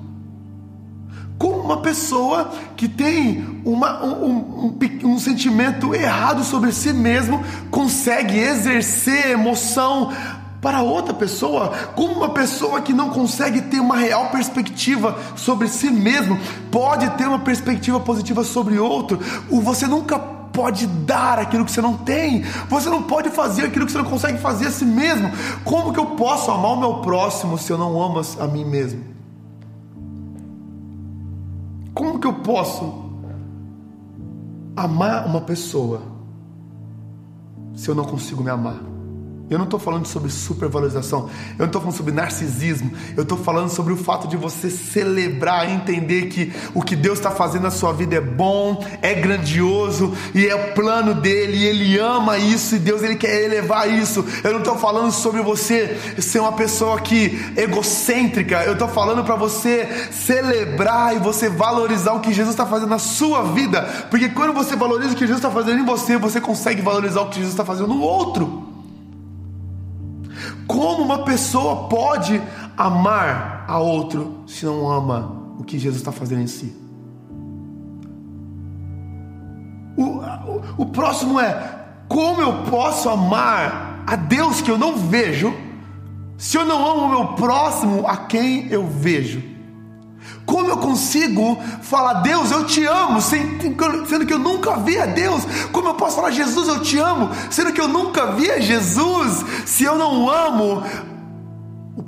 Como 1.41 1.59
uma 1.59 1.79
pessoa 1.79 2.53
que 2.77 2.87
tem 2.87 3.63
uma, 3.65 4.05
um, 4.05 4.37
um, 4.67 4.79
um, 5.05 5.19
sentimento 5.19 5.95
errado 5.95 6.45
sobre 6.45 6.71
si 6.71 6.93
mesmo 6.93 7.43
consegue 7.71 8.39
exercer 8.39 9.31
emoção 9.31 10.13
para 10.61 10.83
outra 10.83 11.15
pessoa? 11.15 11.69
Como 11.97 12.13
uma 12.13 12.29
pessoa 12.29 12.83
que 12.83 12.93
não 12.93 13.09
consegue 13.09 13.63
ter 13.63 13.81
uma 13.81 13.97
real 13.97 14.27
perspectiva 14.27 15.19
sobre 15.35 15.67
si 15.69 15.89
mesmo 15.89 16.39
pode 16.71 17.09
ter 17.13 17.27
uma 17.27 17.39
perspectiva 17.39 17.99
positiva 17.99 18.45
sobre 18.45 18.79
outro? 18.79 19.19
Você 19.49 19.87
nunca 19.87 20.19
pode 20.19 20.87
dar 20.87 21.39
aquilo 21.39 21.65
que 21.65 21.73
você 21.73 21.81
não 21.81 21.97
tem. 21.97 22.43
Você 22.69 22.91
não 22.91 23.05
pode 23.05 23.31
fazer 23.31 23.65
aquilo 23.65 23.87
que 23.87 23.93
você 23.93 23.99
não 23.99 24.05
consegue 24.05 24.37
fazer 24.37 24.67
a 24.67 24.71
si 24.71 24.85
mesmo. 24.85 25.31
Como 25.65 25.95
que 25.95 25.99
eu 25.99 26.05
posso 26.05 26.51
amar 26.51 26.73
o 26.73 26.81
meu 26.81 26.95
próximo 26.97 27.57
se 27.57 27.73
eu 27.73 27.79
não 27.79 27.99
amo 27.99 28.21
a 28.39 28.47
mim 28.47 28.67
mesmo? 28.67 29.20
Como 31.95 32.19
que 32.19 32.27
eu 32.27 32.35
posso 32.35 33.11
amar 34.77 35.27
uma 35.27 35.41
pessoa 35.41 36.03
se 37.75 37.89
eu 37.89 37.95
não 37.95 38.05
consigo 38.05 38.43
me 38.43 38.51
amar? 38.51 38.90
Eu 39.51 39.59
não 39.59 39.65
estou 39.65 39.81
falando 39.81 40.07
sobre 40.07 40.31
supervalorização, 40.31 41.29
eu 41.59 41.59
não 41.59 41.67
estou 41.67 41.81
falando 41.81 41.97
sobre 41.97 42.13
narcisismo, 42.13 42.93
eu 43.17 43.25
estou 43.25 43.37
falando 43.37 43.69
sobre 43.69 43.93
o 43.93 43.97
fato 43.97 44.29
de 44.29 44.37
você 44.37 44.71
celebrar 44.71 45.69
entender 45.69 46.27
que 46.27 46.53
o 46.73 46.81
que 46.81 46.95
Deus 46.95 47.19
está 47.19 47.33
fazendo 47.33 47.63
na 47.63 47.73
sua 47.73 47.93
vida 47.93 48.15
é 48.15 48.21
bom, 48.21 48.87
é 49.03 49.13
grandioso 49.13 50.15
e 50.37 50.47
é 50.47 50.55
o 50.55 50.73
plano 50.73 51.15
dele, 51.15 51.57
e 51.57 51.65
ele 51.65 51.99
ama 51.99 52.39
isso 52.39 52.77
e 52.77 52.79
Deus 52.79 53.03
ele 53.03 53.17
quer 53.17 53.43
elevar 53.43 53.93
isso. 53.93 54.25
Eu 54.45 54.53
não 54.53 54.61
estou 54.61 54.79
falando 54.79 55.11
sobre 55.11 55.43
você 55.43 55.99
ser 56.21 56.39
uma 56.39 56.53
pessoa 56.53 57.01
que 57.01 57.37
egocêntrica, 57.57 58.63
eu 58.63 58.75
estou 58.75 58.87
falando 58.87 59.25
para 59.25 59.35
você 59.35 60.09
celebrar 60.13 61.17
e 61.17 61.19
você 61.19 61.49
valorizar 61.49 62.13
o 62.13 62.21
que 62.21 62.33
Jesus 62.33 62.55
está 62.55 62.67
fazendo 62.67 62.91
na 62.91 63.01
sua 63.01 63.43
vida, 63.43 63.83
porque 64.09 64.29
quando 64.29 64.53
você 64.53 64.77
valoriza 64.77 65.11
o 65.11 65.17
que 65.17 65.27
Jesus 65.27 65.39
está 65.39 65.51
fazendo 65.51 65.81
em 65.81 65.85
você, 65.85 66.17
você 66.17 66.41
consegue 66.41 66.81
valorizar 66.81 67.23
o 67.23 67.29
que 67.31 67.39
Jesus 67.39 67.53
está 67.53 67.65
fazendo 67.65 67.89
no 67.89 68.01
outro. 68.01 68.70
Como 70.71 71.03
uma 71.03 71.25
pessoa 71.25 71.89
pode 71.89 72.41
amar 72.77 73.65
a 73.67 73.81
outro 73.81 74.45
se 74.47 74.65
não 74.65 74.89
ama 74.89 75.55
o 75.59 75.65
que 75.65 75.77
Jesus 75.77 76.01
está 76.01 76.13
fazendo 76.13 76.43
em 76.43 76.47
si? 76.47 76.73
O, 79.97 80.03
o, 80.03 80.63
o 80.79 80.87
próximo 80.87 81.41
é: 81.41 81.87
como 82.09 82.41
eu 82.41 82.63
posso 82.71 83.09
amar 83.09 84.05
a 84.07 84.15
Deus 84.15 84.61
que 84.61 84.71
eu 84.71 84.79
não 84.79 84.97
vejo 84.97 85.53
se 86.39 86.57
eu 86.57 86.65
não 86.65 86.89
amo 86.89 87.05
o 87.05 87.09
meu 87.09 87.27
próximo 87.35 88.07
a 88.07 88.17
quem 88.17 88.69
eu 88.69 88.87
vejo? 88.87 89.43
Como 90.47 90.69
eu 90.69 90.77
consigo 90.79 91.59
falar, 91.83 92.15
Deus, 92.23 92.51
eu 92.51 92.65
te 92.65 92.85
amo, 92.85 93.21
sendo 93.21 94.27
que 94.27 94.33
eu 94.33 94.39
nunca 94.39 94.77
vi 94.77 94.99
a 94.99 95.07
Deus? 95.07 95.45
Como 95.71 95.89
eu 95.89 95.95
posso 95.95 96.17
falar, 96.17 96.31
Jesus, 96.31 96.69
eu 96.69 96.81
te 96.81 96.99
amo, 96.99 97.31
sendo 97.51 97.73
que 97.73 97.81
eu 97.81 97.89
nunca 97.89 98.33
vi 98.33 98.51
a 98.51 98.59
Jesus? 98.59 99.45
Se 99.65 99.85
eu 99.85 99.97
não 99.97 100.29
amo 100.29 100.83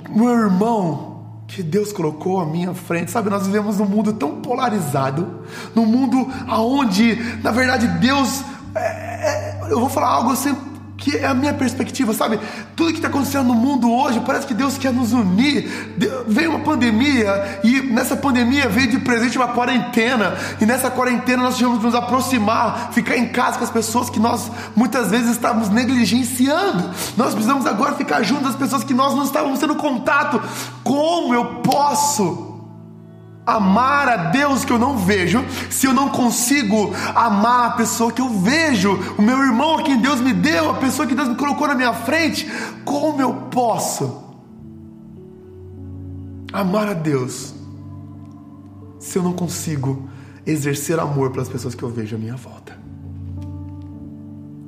o 0.09 0.17
meu 0.17 0.31
irmão 0.31 1.13
que 1.47 1.61
Deus 1.61 1.93
colocou 1.93 2.39
à 2.39 2.45
minha 2.45 2.73
frente, 2.73 3.11
sabe? 3.11 3.29
Nós 3.29 3.45
vivemos 3.45 3.77
num 3.77 3.85
mundo 3.85 4.13
tão 4.13 4.41
polarizado, 4.41 5.43
num 5.75 5.85
mundo 5.85 6.27
aonde, 6.47 7.15
na 7.43 7.51
verdade, 7.51 7.87
Deus. 7.99 8.43
É, 8.75 8.79
é, 8.79 9.59
eu 9.69 9.79
vou 9.79 9.89
falar 9.89 10.07
algo 10.07 10.31
assim 10.31 10.53
que 11.03 11.17
é 11.17 11.25
a 11.25 11.33
minha 11.33 11.53
perspectiva, 11.53 12.13
sabe? 12.13 12.39
Tudo 12.77 12.91
que 12.91 12.95
está 12.95 13.09
acontecendo 13.09 13.47
no 13.47 13.53
mundo 13.53 13.91
hoje, 13.91 14.21
parece 14.21 14.47
que 14.47 14.53
Deus 14.53 14.77
quer 14.77 14.93
nos 14.93 15.11
unir. 15.11 15.69
Veio 16.25 16.51
uma 16.51 16.61
pandemia 16.61 17.59
e 17.61 17.81
nessa 17.81 18.15
pandemia 18.15 18.69
veio 18.69 18.89
de 18.89 18.99
presente 18.99 19.37
uma 19.37 19.49
quarentena. 19.49 20.33
E 20.61 20.65
nessa 20.65 20.89
quarentena 20.89 21.43
nós 21.43 21.57
tivemos 21.57 21.79
que 21.79 21.85
nos 21.85 21.93
aproximar, 21.93 22.93
ficar 22.93 23.17
em 23.17 23.27
casa 23.27 23.57
com 23.57 23.65
as 23.65 23.69
pessoas 23.69 24.09
que 24.09 24.17
nós 24.17 24.49
muitas 24.73 25.11
vezes 25.11 25.31
estávamos 25.31 25.67
negligenciando. 25.69 26.89
Nós 27.17 27.33
precisamos 27.33 27.65
agora 27.65 27.95
ficar 27.95 28.23
junto 28.23 28.45
das 28.45 28.55
pessoas 28.55 28.85
que 28.85 28.93
nós 28.93 29.13
não 29.13 29.25
estávamos 29.25 29.59
tendo 29.59 29.75
contato. 29.75 30.41
Como 30.85 31.33
eu 31.33 31.55
posso? 31.55 32.52
Amar 33.45 34.07
a 34.07 34.17
Deus 34.31 34.63
que 34.63 34.71
eu 34.71 34.79
não 34.79 34.97
vejo, 34.97 35.43
se 35.69 35.85
eu 35.85 35.93
não 35.93 36.09
consigo 36.09 36.93
amar 37.13 37.71
a 37.71 37.73
pessoa 37.73 38.11
que 38.11 38.21
eu 38.21 38.29
vejo, 38.29 38.97
o 39.17 39.21
meu 39.21 39.37
irmão 39.39 39.77
a 39.77 39.83
quem 39.83 39.99
Deus 39.99 40.21
me 40.21 40.33
deu, 40.33 40.71
a 40.71 40.75
pessoa 40.75 41.07
que 41.07 41.15
Deus 41.15 41.27
me 41.27 41.35
colocou 41.35 41.67
na 41.67 41.75
minha 41.75 41.93
frente, 41.93 42.49
como 42.85 43.21
eu 43.21 43.33
posso 43.51 44.23
amar 46.51 46.87
a 46.87 46.93
Deus 46.93 47.53
se 48.99 49.17
eu 49.17 49.23
não 49.23 49.33
consigo 49.33 50.07
exercer 50.45 50.99
amor 50.99 51.31
pelas 51.31 51.49
pessoas 51.49 51.75
que 51.75 51.83
eu 51.83 51.89
vejo 51.89 52.15
à 52.15 52.19
minha 52.19 52.35
volta? 52.35 52.77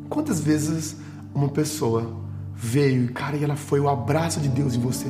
Quantas 0.10 0.40
vezes 0.40 0.98
uma 1.34 1.50
pessoa 1.50 2.16
veio, 2.54 3.12
cara, 3.14 3.36
e 3.36 3.44
ela 3.44 3.56
foi 3.56 3.80
o 3.80 3.90
abraço 3.90 4.40
de 4.40 4.48
Deus 4.50 4.76
em 4.76 4.80
você? 4.80 5.08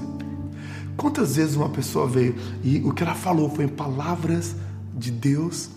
Quantas 0.98 1.36
vezes 1.36 1.56
uma 1.56 1.70
pessoa 1.70 2.08
veio 2.08 2.36
e 2.64 2.78
o 2.80 2.94
que 2.94 3.04
ela 3.04 3.16
falou 3.16 3.50
foi 3.50 3.68
palavras 3.68 4.56
de 4.96 5.12
Deus 5.12 5.70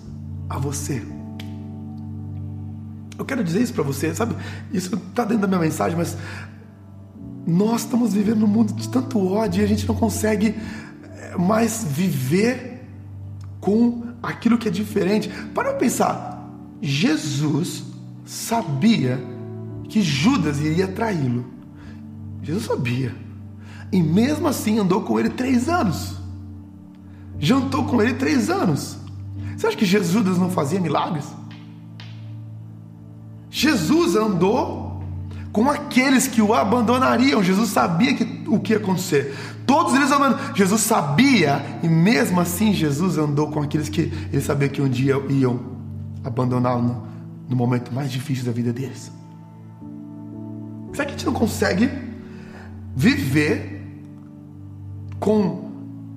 a 0.49 0.59
você? 0.59 1.03
Eu 3.19 3.25
quero 3.25 3.43
dizer 3.43 3.63
isso 3.63 3.75
para 3.75 3.83
você, 3.83 4.15
sabe? 4.15 4.37
Isso 4.73 4.95
está 4.95 5.25
dentro 5.25 5.43
da 5.43 5.49
minha 5.49 5.61
mensagem, 5.61 5.99
mas 5.99 6.17
nós 7.45 7.81
estamos 7.81 8.13
vivendo 8.15 8.41
num 8.41 8.47
mundo 8.47 8.73
de 8.73 8.89
tanto 8.89 9.19
ódio 9.27 9.61
e 9.61 9.65
a 9.65 9.67
gente 9.67 9.89
não 9.89 9.95
consegue 9.95 10.55
eh, 11.03 11.37
mais 11.37 11.83
viver 11.83 12.87
com 13.61 14.05
aquilo 14.23 14.57
que 14.57 14.69
é 14.69 14.71
diferente. 14.71 15.29
Para 15.53 15.71
eu 15.71 15.77
pensar, 15.77 16.49
Jesus 16.81 17.83
sabia 18.25 19.21
que 19.89 20.01
Judas 20.01 20.61
iria 20.61 20.87
traí-lo. 20.87 21.45
Jesus 22.43 22.67
sabia. 22.67 23.28
E 23.91 24.03
mesmo 24.03 24.47
assim 24.47 24.79
andou 24.79 25.03
com 25.03 25.19
ele 25.19 25.31
três 25.31 25.69
anos. 25.69 26.17
Jantou 27.39 27.85
com 27.85 28.03
ele 28.03 28.15
três 28.15 28.51
anos. 28.51 28.99
Você 29.57 29.67
acha 29.67 29.77
que 29.77 29.87
Jesus 29.87 30.39
não 30.39 30.51
fazia 30.51 30.81
milagres? 30.81 31.27
Jesus 33.51 34.15
andou 34.15 35.03
com 35.53 35.71
aqueles 35.71 36.27
que 36.27 36.43
o 36.43 36.55
abandonariam. 36.55 37.43
Jesus 37.43 37.71
sabia 37.71 38.15
que, 38.15 38.45
o 38.47 38.61
que 38.61 38.73
ia 38.73 38.79
acontecer. 38.79 39.35
Todos 39.67 39.95
eles 39.95 40.11
andando. 40.11 40.39
Jesus 40.55 40.83
sabia, 40.83 41.81
e 41.83 41.89
mesmo 41.89 42.41
assim 42.41 42.73
Jesus 42.73 43.19
andou 43.19 43.51
com 43.51 43.63
aqueles 43.63 43.89
que 43.89 44.13
ele 44.33 44.41
sabia 44.41 44.69
que 44.69 44.81
um 44.81 44.89
dia 44.89 45.15
iam 45.29 45.61
abandoná-lo 46.23 46.83
no, 46.83 47.07
no 47.49 47.57
momento 47.57 47.93
mais 47.93 48.11
difícil 48.11 48.45
da 48.45 48.53
vida 48.53 48.73
deles. 48.73 49.11
Será 50.93 51.05
que 51.05 51.15
a 51.15 51.17
gente 51.17 51.27
não 51.27 51.33
consegue 51.33 51.91
viver 52.95 53.78
com 55.19 55.71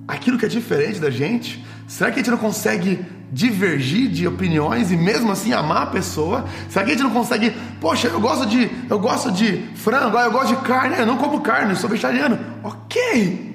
aquilo 0.06 0.38
que 0.38 0.46
é 0.46 0.48
diferente 0.48 0.98
da 0.98 1.10
gente? 1.10 1.64
Será 1.86 2.10
que 2.10 2.20
a 2.20 2.22
gente 2.22 2.30
não 2.30 2.38
consegue 2.38 3.04
divergir 3.30 4.10
de 4.10 4.26
opiniões 4.26 4.92
e 4.92 4.96
mesmo 4.96 5.32
assim 5.32 5.52
amar 5.52 5.84
a 5.84 5.86
pessoa? 5.86 6.44
Será 6.68 6.84
que 6.84 6.92
a 6.92 6.94
gente 6.94 7.02
não 7.02 7.10
consegue, 7.10 7.50
poxa, 7.80 8.08
eu 8.08 8.20
gosto 8.20 8.46
de, 8.46 8.70
eu 8.88 8.98
gosto 8.98 9.32
de 9.32 9.58
frango, 9.74 10.18
eu 10.18 10.30
gosto 10.30 10.54
de 10.54 10.62
carne, 10.62 10.96
eu 10.98 11.06
não 11.06 11.16
como 11.16 11.40
carne, 11.40 11.70
eu 11.70 11.76
sou 11.76 11.88
vegetariano. 11.88 12.38
OK. 12.62 13.52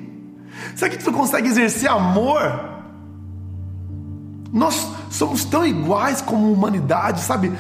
Será 0.76 0.90
que 0.90 0.96
a 0.96 1.00
gente 1.00 1.12
não 1.12 1.18
consegue 1.18 1.48
exercer 1.48 1.90
amor? 1.90 2.78
Nós 4.52 4.88
somos 5.12 5.46
tão 5.46 5.66
iguais 5.66 6.22
como 6.22 6.52
humanidade, 6.52 7.22
sabe? 7.22 7.52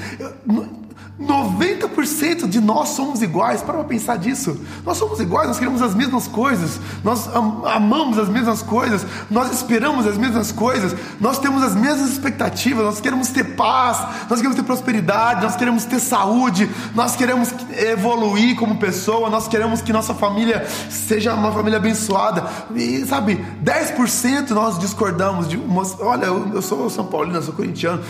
90% 1.19 2.47
de 2.47 2.61
nós 2.61 2.89
somos 2.89 3.21
iguais. 3.21 3.61
Para 3.61 3.83
pensar 3.83 4.17
disso. 4.17 4.59
Nós 4.85 4.97
somos 4.97 5.19
iguais, 5.19 5.47
nós 5.47 5.57
queremos 5.57 5.81
as 5.81 5.95
mesmas 5.95 6.27
coisas, 6.27 6.79
nós 7.03 7.29
amamos 7.65 8.17
as 8.17 8.29
mesmas 8.29 8.61
coisas, 8.61 9.05
nós 9.29 9.51
esperamos 9.51 10.05
as 10.05 10.17
mesmas 10.17 10.51
coisas, 10.51 10.95
nós 11.19 11.39
temos 11.39 11.63
as 11.63 11.75
mesmas 11.75 12.11
expectativas, 12.11 12.85
nós 12.85 13.01
queremos 13.01 13.29
ter 13.29 13.43
paz, 13.55 13.97
nós 14.29 14.39
queremos 14.39 14.55
ter 14.55 14.63
prosperidade, 14.63 15.41
nós 15.41 15.55
queremos 15.55 15.85
ter 15.85 15.99
saúde, 15.99 16.69
nós 16.93 17.15
queremos 17.15 17.53
evoluir 17.77 18.55
como 18.55 18.77
pessoa, 18.77 19.29
nós 19.29 19.47
queremos 19.47 19.81
que 19.81 19.91
nossa 19.91 20.13
família 20.13 20.65
seja 20.89 21.33
uma 21.33 21.51
família 21.51 21.77
abençoada. 21.77 22.45
E 22.75 23.05
sabe, 23.05 23.43
10% 23.63 24.51
nós 24.51 24.77
discordamos 24.79 25.47
de 25.47 25.57
uma, 25.57 25.83
olha, 25.99 26.25
eu 26.25 26.61
sou 26.61 26.89
São 26.89 27.05
Paulino, 27.05 27.37
eu 27.37 27.43
sou 27.43 27.53
corintiano, 27.53 28.03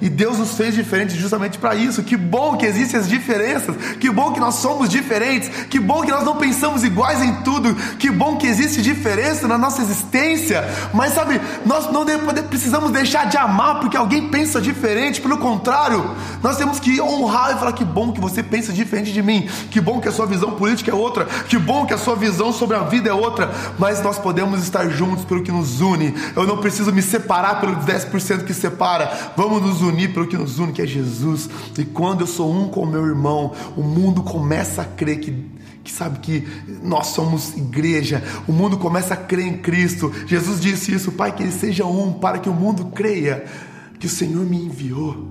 e 0.00 0.08
Deus 0.08 0.38
nos 0.38 0.54
fez 0.54 0.74
diferente 0.74 1.14
justamente 1.14 1.58
para 1.58 1.74
isso 1.74 2.02
que 2.12 2.16
bom 2.18 2.58
que 2.58 2.66
existem 2.66 3.00
as 3.00 3.08
diferenças, 3.08 3.74
que 3.98 4.10
bom 4.10 4.34
que 4.34 4.38
nós 4.38 4.56
somos 4.56 4.90
diferentes, 4.90 5.48
que 5.64 5.80
bom 5.80 6.02
que 6.02 6.10
nós 6.10 6.22
não 6.24 6.36
pensamos 6.36 6.84
iguais 6.84 7.22
em 7.22 7.36
tudo, 7.36 7.74
que 7.96 8.10
bom 8.10 8.36
que 8.36 8.46
existe 8.46 8.82
diferença 8.82 9.48
na 9.48 9.56
nossa 9.56 9.80
existência. 9.80 10.62
Mas 10.92 11.14
sabe, 11.14 11.40
nós 11.64 11.90
não 11.90 12.04
precisamos 12.50 12.90
deixar 12.90 13.30
de 13.30 13.38
amar 13.38 13.80
porque 13.80 13.96
alguém 13.96 14.28
pensa 14.28 14.60
diferente, 14.60 15.22
pelo 15.22 15.38
contrário, 15.38 16.14
nós 16.42 16.58
temos 16.58 16.78
que 16.78 17.00
honrar 17.00 17.56
e 17.56 17.58
falar 17.58 17.72
que 17.72 17.82
bom 17.82 18.12
que 18.12 18.20
você 18.20 18.42
pensa 18.42 18.74
diferente 18.74 19.10
de 19.10 19.22
mim, 19.22 19.48
que 19.70 19.80
bom 19.80 19.98
que 19.98 20.08
a 20.08 20.12
sua 20.12 20.26
visão 20.26 20.50
política 20.50 20.90
é 20.90 20.94
outra, 20.94 21.24
que 21.24 21.56
bom 21.56 21.86
que 21.86 21.94
a 21.94 21.98
sua 21.98 22.14
visão 22.14 22.52
sobre 22.52 22.76
a 22.76 22.80
vida 22.80 23.08
é 23.08 23.14
outra, 23.14 23.50
mas 23.78 24.02
nós 24.02 24.18
podemos 24.18 24.62
estar 24.62 24.86
juntos 24.90 25.24
pelo 25.24 25.42
que 25.42 25.50
nos 25.50 25.80
une. 25.80 26.14
Eu 26.36 26.46
não 26.46 26.58
preciso 26.58 26.92
me 26.92 27.00
separar 27.00 27.58
pelo 27.58 27.74
10% 27.76 28.44
que 28.44 28.52
separa. 28.52 29.32
Vamos 29.34 29.62
nos 29.62 29.80
unir 29.80 30.12
pelo 30.12 30.26
que 30.26 30.36
nos 30.36 30.58
une, 30.58 30.74
que 30.74 30.82
é 30.82 30.86
Jesus. 30.86 31.48
E 31.78 31.86
quando 32.02 32.22
eu 32.22 32.26
sou 32.26 32.52
um 32.52 32.66
com 32.66 32.84
meu 32.84 33.06
irmão, 33.06 33.52
o 33.76 33.80
mundo 33.80 34.24
começa 34.24 34.82
a 34.82 34.84
crer 34.84 35.20
que, 35.20 35.48
que 35.84 35.92
sabe 35.92 36.18
que 36.18 36.44
nós 36.82 37.06
somos 37.06 37.56
igreja, 37.56 38.20
o 38.48 38.52
mundo 38.52 38.76
começa 38.76 39.14
a 39.14 39.16
crer 39.16 39.46
em 39.46 39.58
Cristo. 39.58 40.12
Jesus 40.26 40.60
disse 40.60 40.92
isso, 40.92 41.12
Pai, 41.12 41.30
que 41.32 41.44
ele 41.44 41.52
seja 41.52 41.86
um, 41.86 42.12
para 42.12 42.40
que 42.40 42.48
o 42.48 42.52
mundo 42.52 42.86
creia 42.86 43.44
que 44.00 44.06
o 44.06 44.08
Senhor 44.10 44.44
me 44.44 44.64
enviou. 44.64 45.28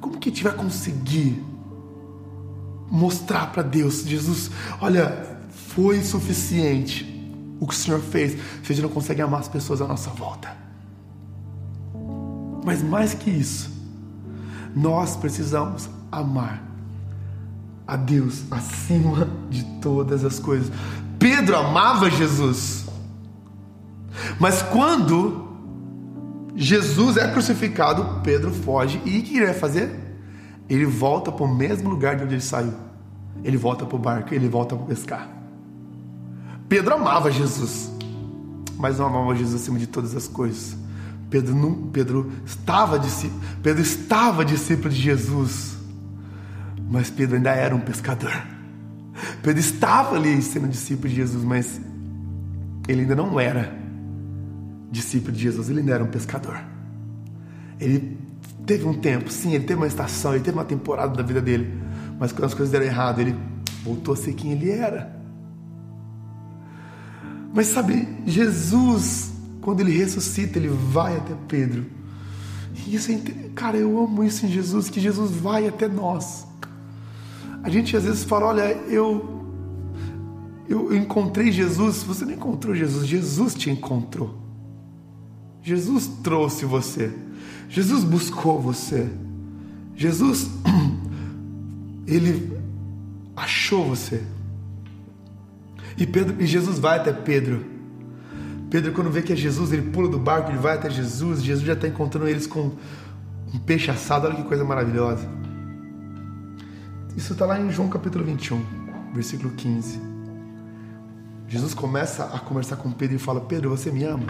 Como 0.00 0.18
que 0.18 0.28
a 0.28 0.32
gente 0.32 0.44
vai 0.44 0.52
conseguir 0.52 1.42
mostrar 2.88 3.50
para 3.50 3.64
Deus, 3.64 4.04
Jesus, 4.04 4.52
olha, 4.80 5.36
foi 5.50 6.00
suficiente 6.00 7.04
o 7.58 7.66
que 7.66 7.74
o 7.74 7.76
Senhor 7.76 7.98
fez, 7.98 8.34
se 8.62 8.72
a 8.72 8.72
gente 8.72 8.82
não 8.82 8.88
consegue 8.88 9.20
amar 9.20 9.40
as 9.40 9.48
pessoas 9.48 9.80
à 9.80 9.88
nossa 9.88 10.10
volta. 10.10 10.56
Mas 12.64 12.84
mais 12.84 13.14
que 13.14 13.30
isso, 13.30 13.79
nós 14.74 15.16
precisamos 15.16 15.88
amar 16.10 16.62
a 17.86 17.96
Deus 17.96 18.44
acima 18.50 19.28
de 19.48 19.64
todas 19.80 20.24
as 20.24 20.38
coisas. 20.38 20.70
Pedro 21.18 21.56
amava 21.56 22.08
Jesus. 22.08 22.86
Mas 24.38 24.62
quando 24.62 25.48
Jesus 26.54 27.16
é 27.16 27.30
crucificado, 27.32 28.20
Pedro 28.22 28.52
foge 28.52 29.00
e 29.04 29.18
o 29.18 29.22
que 29.22 29.36
ele 29.36 29.46
vai 29.46 29.54
fazer? 29.54 29.90
Ele 30.68 30.86
volta 30.86 31.32
para 31.32 31.44
o 31.44 31.54
mesmo 31.54 31.90
lugar 31.90 32.16
de 32.16 32.24
onde 32.24 32.34
ele 32.34 32.40
saiu. 32.40 32.74
Ele 33.42 33.56
volta 33.56 33.84
para 33.84 33.96
o 33.96 33.98
barco, 33.98 34.34
ele 34.34 34.48
volta 34.48 34.76
para 34.76 34.86
pescar. 34.86 35.28
Pedro 36.68 36.94
amava 36.94 37.30
Jesus, 37.32 37.90
mas 38.76 38.98
não 38.98 39.06
amava 39.06 39.34
Jesus 39.34 39.62
acima 39.62 39.78
de 39.78 39.88
todas 39.88 40.14
as 40.14 40.28
coisas. 40.28 40.76
Pedro, 41.30 41.54
não, 41.54 41.74
Pedro, 41.90 42.32
estava 42.44 43.00
Pedro 43.62 43.82
estava 43.82 44.44
discípulo 44.44 44.90
de 44.90 45.00
Jesus, 45.00 45.76
mas 46.90 47.08
Pedro 47.08 47.36
ainda 47.36 47.52
era 47.52 47.74
um 47.74 47.80
pescador. 47.80 48.32
Pedro 49.40 49.60
estava 49.60 50.16
ali 50.16 50.42
sendo 50.42 50.66
discípulo 50.66 51.08
de 51.08 51.14
Jesus, 51.14 51.44
mas 51.44 51.80
ele 52.88 53.02
ainda 53.02 53.14
não 53.14 53.38
era 53.38 53.72
discípulo 54.90 55.32
de 55.32 55.40
Jesus, 55.40 55.70
ele 55.70 55.80
ainda 55.80 55.94
era 55.94 56.04
um 56.04 56.08
pescador. 56.08 56.60
Ele 57.78 58.18
teve 58.66 58.84
um 58.84 58.94
tempo, 58.94 59.30
sim, 59.30 59.54
ele 59.54 59.64
teve 59.64 59.80
uma 59.80 59.86
estação, 59.86 60.34
ele 60.34 60.42
teve 60.42 60.58
uma 60.58 60.64
temporada 60.64 61.14
da 61.14 61.22
vida 61.22 61.40
dele, 61.40 61.80
mas 62.18 62.32
quando 62.32 62.46
as 62.46 62.54
coisas 62.54 62.72
deram 62.72 62.86
errado, 62.86 63.20
ele 63.20 63.36
voltou 63.84 64.14
a 64.14 64.16
ser 64.16 64.32
quem 64.32 64.50
ele 64.50 64.68
era. 64.68 65.16
Mas 67.54 67.68
sabe, 67.68 68.08
Jesus 68.26 69.29
quando 69.60 69.80
ele 69.80 69.96
ressuscita, 69.96 70.58
ele 70.58 70.68
vai 70.68 71.16
até 71.16 71.34
Pedro. 71.48 71.86
E 72.86 72.94
isso 72.94 73.12
é, 73.12 73.18
cara, 73.54 73.76
eu 73.76 74.02
amo 74.02 74.24
isso 74.24 74.46
em 74.46 74.48
Jesus, 74.48 74.88
que 74.88 75.00
Jesus 75.00 75.30
vai 75.30 75.66
até 75.66 75.86
nós. 75.86 76.46
A 77.62 77.68
gente 77.68 77.96
às 77.96 78.04
vezes 78.04 78.24
fala, 78.24 78.46
olha, 78.46 78.62
eu 78.88 79.38
eu 80.68 80.94
encontrei 80.94 81.50
Jesus, 81.50 82.04
você 82.04 82.24
não 82.24 82.32
encontrou 82.32 82.76
Jesus, 82.76 83.04
Jesus 83.04 83.54
te 83.56 83.68
encontrou. 83.70 84.38
Jesus 85.62 86.08
trouxe 86.22 86.64
você. 86.64 87.12
Jesus 87.68 88.04
buscou 88.04 88.60
você. 88.60 89.08
Jesus 89.96 90.48
ele 92.06 92.56
achou 93.36 93.84
você. 93.84 94.22
E 95.98 96.06
Pedro 96.06 96.40
e 96.40 96.46
Jesus 96.46 96.78
vai 96.78 96.98
até 96.98 97.12
Pedro. 97.12 97.79
Pedro, 98.70 98.92
quando 98.92 99.10
vê 99.10 99.20
que 99.20 99.32
é 99.32 99.36
Jesus, 99.36 99.72
ele 99.72 99.90
pula 99.90 100.08
do 100.08 100.18
barco, 100.18 100.50
ele 100.50 100.58
vai 100.58 100.76
até 100.76 100.88
Jesus. 100.88 101.42
Jesus 101.42 101.66
já 101.66 101.72
está 101.72 101.88
encontrando 101.88 102.28
eles 102.28 102.46
com 102.46 102.70
um 103.52 103.58
peixe 103.58 103.90
assado. 103.90 104.26
Olha 104.26 104.36
que 104.36 104.44
coisa 104.44 104.64
maravilhosa. 104.64 105.28
Isso 107.16 107.32
está 107.32 107.44
lá 107.44 107.60
em 107.60 107.70
João 107.70 107.88
capítulo 107.88 108.24
21, 108.24 108.62
versículo 109.12 109.50
15. 109.50 110.00
Jesus 111.48 111.74
começa 111.74 112.26
a 112.26 112.38
conversar 112.38 112.76
com 112.76 112.92
Pedro 112.92 113.16
e 113.16 113.18
fala: 113.18 113.40
Pedro, 113.40 113.70
você 113.70 113.90
me 113.90 114.04
ama? 114.04 114.26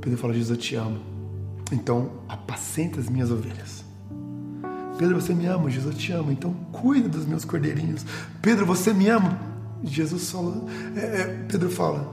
Pedro 0.00 0.16
fala: 0.16 0.32
Jesus, 0.32 0.50
eu 0.50 0.56
te 0.56 0.76
amo. 0.76 1.00
Então, 1.72 2.12
apacenta 2.28 3.00
as 3.00 3.08
minhas 3.08 3.30
ovelhas. 3.30 3.84
Pedro, 4.96 5.20
você 5.20 5.34
me 5.34 5.46
ama? 5.46 5.68
Jesus, 5.68 5.94
eu 5.94 6.00
te 6.00 6.12
amo. 6.12 6.30
Então, 6.30 6.54
cuida 6.70 7.08
dos 7.08 7.26
meus 7.26 7.44
cordeirinhos. 7.44 8.06
Pedro, 8.40 8.64
você 8.64 8.94
me 8.94 9.08
ama? 9.08 9.47
Jesus 9.82 10.30
fala, 10.30 10.64
é, 10.96 11.00
é, 11.00 11.46
Pedro 11.48 11.70
fala, 11.70 12.12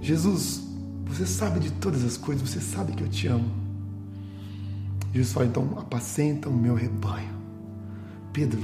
Jesus, 0.00 0.62
você 1.06 1.26
sabe 1.26 1.60
de 1.60 1.70
todas 1.72 2.04
as 2.04 2.16
coisas, 2.16 2.48
você 2.48 2.60
sabe 2.60 2.92
que 2.92 3.02
eu 3.02 3.08
te 3.08 3.26
amo. 3.26 3.50
Jesus 5.12 5.32
fala, 5.32 5.46
então 5.46 5.76
apacenta 5.76 6.48
o 6.48 6.52
meu 6.52 6.74
rebanho. 6.74 7.34
Pedro, 8.32 8.60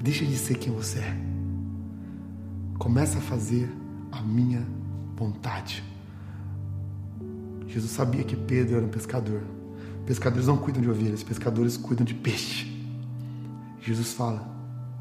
deixa 0.00 0.24
de 0.24 0.36
ser 0.36 0.56
quem 0.56 0.72
você 0.72 1.00
é. 1.00 1.16
Começa 2.78 3.18
a 3.18 3.20
fazer 3.20 3.68
a 4.12 4.22
minha 4.22 4.64
vontade. 5.16 5.82
Jesus 7.66 7.90
sabia 7.90 8.22
que 8.22 8.36
Pedro 8.36 8.76
era 8.76 8.86
um 8.86 8.88
pescador. 8.88 9.42
Pescadores 10.06 10.46
não 10.46 10.56
cuidam 10.56 10.80
de 10.80 10.88
ovelhas, 10.88 11.22
pescadores 11.22 11.76
cuidam 11.76 12.04
de 12.04 12.14
peixe. 12.14 12.70
Jesus 13.80 14.12
fala: 14.12 14.46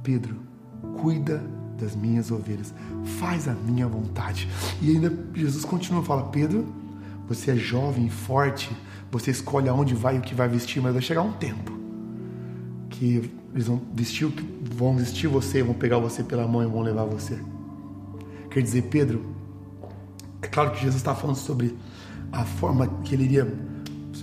Pedro, 0.02 0.38
cuida 1.00 1.44
das 1.80 1.96
minhas 1.96 2.32
ovelhas, 2.32 2.74
faz 3.20 3.48
a 3.48 3.54
minha 3.54 3.88
vontade. 3.88 4.48
E 4.82 4.92
ainda 4.92 5.12
Jesus 5.34 5.66
continua 5.66 6.02
a 6.02 6.04
falar: 6.04 6.24
Pedro, 6.24 6.66
você 7.28 7.52
é 7.52 7.56
jovem, 7.56 8.10
forte, 8.10 8.70
você 9.12 9.32
escolhe 9.32 9.70
aonde 9.70 9.94
vai 9.94 10.16
e 10.16 10.20
o 10.20 10.22
que 10.22 10.36
vai 10.36 10.48
vestir, 10.48 10.82
mas 10.82 10.94
vai 10.94 11.02
chegar 11.02 11.22
um 11.22 11.34
tempo 11.34 11.84
que 12.90 13.30
Eles 13.54 13.68
vão 13.68 13.82
vestir, 13.94 14.32
vão 14.76 14.96
vestir 14.96 15.28
você, 15.28 15.62
vão 15.62 15.74
pegar 15.74 15.98
você 15.98 16.24
pela 16.24 16.48
mão 16.48 16.64
e 16.64 16.68
vão 16.68 16.82
levar 16.82 17.06
você. 17.06 17.38
Quer 18.50 18.62
dizer, 18.62 18.84
Pedro, 18.84 19.24
é 20.42 20.48
claro 20.48 20.72
que 20.72 20.78
Jesus 20.78 20.98
está 20.98 21.16
falando 21.16 21.38
sobre 21.38 21.76
a 22.32 22.46
forma 22.46 22.88
que 23.04 23.16
ele 23.16 23.26
iria 23.26 23.52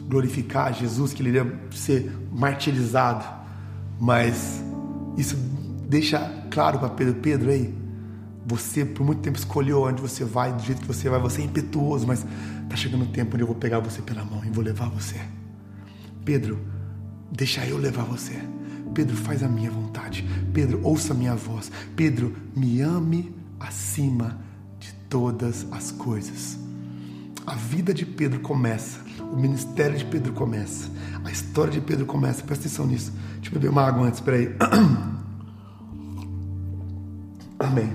glorificar 0.09 0.73
Jesus, 0.73 1.13
que 1.13 1.23
ele 1.23 1.31
iria 1.31 1.61
ser 1.71 2.11
martirizado, 2.33 3.25
mas 4.01 4.63
isso 5.17 5.37
deixa 5.89 6.40
claro 6.51 6.79
para 6.79 6.89
Pedro: 6.91 7.15
Pedro, 7.15 7.51
aí, 7.51 7.75
você 8.47 8.85
por 8.85 9.05
muito 9.05 9.21
tempo 9.21 9.39
escolheu 9.39 9.83
onde 9.83 10.01
você 10.03 10.25
vai, 10.25 10.53
do 10.53 10.63
jeito 10.63 10.81
que 10.81 10.87
você 10.87 11.09
vai, 11.09 11.21
você 11.21 11.43
é 11.43 11.45
impetuoso, 11.45 12.07
mas 12.07 12.27
está 12.65 12.77
chegando 12.77 13.05
o 13.05 13.09
tempo 13.09 13.35
onde 13.35 13.43
eu 13.43 13.47
vou 13.47 13.57
pegar 13.57 13.79
você 13.81 14.03
pela 14.03 14.25
mão 14.25 14.45
e 14.45 14.51
vou 14.51 14.63
levar 14.63 14.89
você. 14.89 15.21
Pedro, 16.25 16.59
deixa 17.31 17.65
eu 17.67 17.79
levar 17.79 18.05
você. 18.05 18.41
Pedro, 18.95 19.17
faz 19.17 19.43
a 19.43 19.49
minha 19.49 19.71
vontade. 19.71 20.29
Pedro, 20.53 20.81
ouça 20.83 21.13
a 21.13 21.17
minha 21.17 21.35
voz. 21.35 21.71
Pedro, 21.95 22.35
me 22.57 22.81
ame 22.81 23.35
acima 23.59 24.39
de 24.79 24.93
todas 25.09 25.67
as 25.71 25.93
coisas. 25.93 26.59
A 27.47 27.55
vida 27.55 27.95
de 27.95 28.05
Pedro 28.05 28.41
começa, 28.41 29.01
o 29.33 29.37
ministério 29.37 29.97
de 29.97 30.05
Pedro 30.05 30.33
começa, 30.33 30.91
a 31.25 31.31
história 31.31 31.73
de 31.73 31.81
Pedro 31.81 32.07
começa. 32.07 32.43
Presta 32.43 32.67
atenção 32.67 32.87
nisso. 32.87 33.13
Deixa 33.35 33.49
eu 33.49 33.53
beber 33.53 33.71
uma 33.71 33.83
água 33.83 34.07
antes, 34.07 34.21
peraí. 34.21 34.55
Amém. 37.71 37.93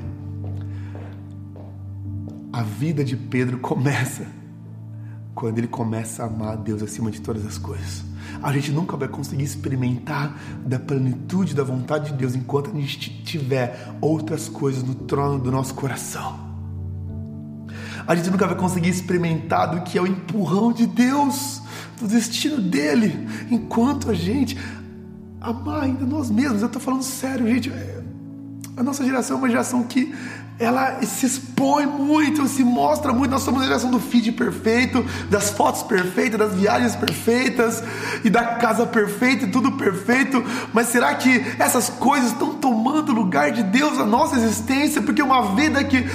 A 2.54 2.64
vida 2.64 3.04
de 3.04 3.18
Pedro 3.18 3.58
começa 3.58 4.26
quando 5.34 5.58
ele 5.58 5.68
começa 5.68 6.24
a 6.24 6.28
amar 6.28 6.54
a 6.54 6.56
Deus 6.56 6.82
acima 6.82 7.12
de 7.12 7.20
todas 7.20 7.46
as 7.46 7.58
coisas. 7.58 8.06
A 8.42 8.54
gente 8.54 8.72
nunca 8.72 8.96
vai 8.96 9.10
conseguir 9.10 9.44
experimentar 9.44 10.34
da 10.66 10.80
plenitude 10.80 11.54
da 11.54 11.66
vontade 11.66 12.12
de 12.12 12.18
Deus 12.18 12.36
enquanto 12.36 12.72
a 12.72 12.74
gente 12.74 13.22
tiver 13.24 13.94
outras 14.00 14.48
coisas 14.48 14.82
no 14.82 14.96
trono 14.96 15.44
do 15.44 15.52
nosso 15.52 15.74
coração. 15.74 16.40
A 18.08 18.16
gente 18.16 18.30
nunca 18.30 18.48
vai 18.48 18.56
conseguir 18.56 18.88
experimentar 18.88 19.72
do 19.72 19.82
que 19.82 19.98
é 19.98 20.02
o 20.02 20.08
empurrão 20.08 20.72
de 20.72 20.88
Deus, 20.88 21.62
do 22.00 22.08
destino 22.08 22.62
dele, 22.62 23.28
enquanto 23.52 24.10
a 24.10 24.14
gente 24.14 24.58
amar 25.42 25.84
ainda 25.84 26.06
nós 26.06 26.32
mesmos. 26.32 26.62
Eu 26.62 26.68
estou 26.68 26.82
falando 26.82 27.04
sério, 27.04 27.46
gente. 27.46 27.70
A 28.78 28.84
nossa 28.84 29.06
geração 29.06 29.38
é 29.38 29.40
uma 29.40 29.50
geração 29.50 29.84
que 29.84 30.14
ela 30.60 31.02
se 31.02 31.26
expõe 31.26 31.86
muito, 31.86 32.46
se 32.46 32.62
mostra 32.62 33.14
muito. 33.14 33.32
Nós 33.32 33.42
somos 33.42 33.62
a 33.62 33.66
geração 33.66 33.90
do 33.90 34.00
feed 34.02 34.34
perfeito, 34.34 35.06
das 35.30 35.50
fotos 35.50 35.84
perfeitas, 35.84 36.38
das 36.38 36.54
viagens 36.54 36.94
perfeitas 36.94 37.82
e 38.24 38.30
da 38.30 38.44
casa 38.56 38.86
perfeita 38.86 39.46
e 39.46 39.52
tudo 39.52 39.72
perfeito. 39.74 40.44
Mas 40.74 40.88
será 40.88 41.16
que 41.16 41.46
essas 41.58 41.90
coisas 41.90 42.32
estão 42.32 42.56
tomando 42.56 43.14
lugar 43.14 43.52
de 43.52 43.64
Deus 43.64 43.98
na 43.98 44.06
nossa 44.06 44.36
existência? 44.36 45.02
Porque 45.02 45.22
uma 45.22 45.56
vida 45.56 45.82
que 45.82 46.06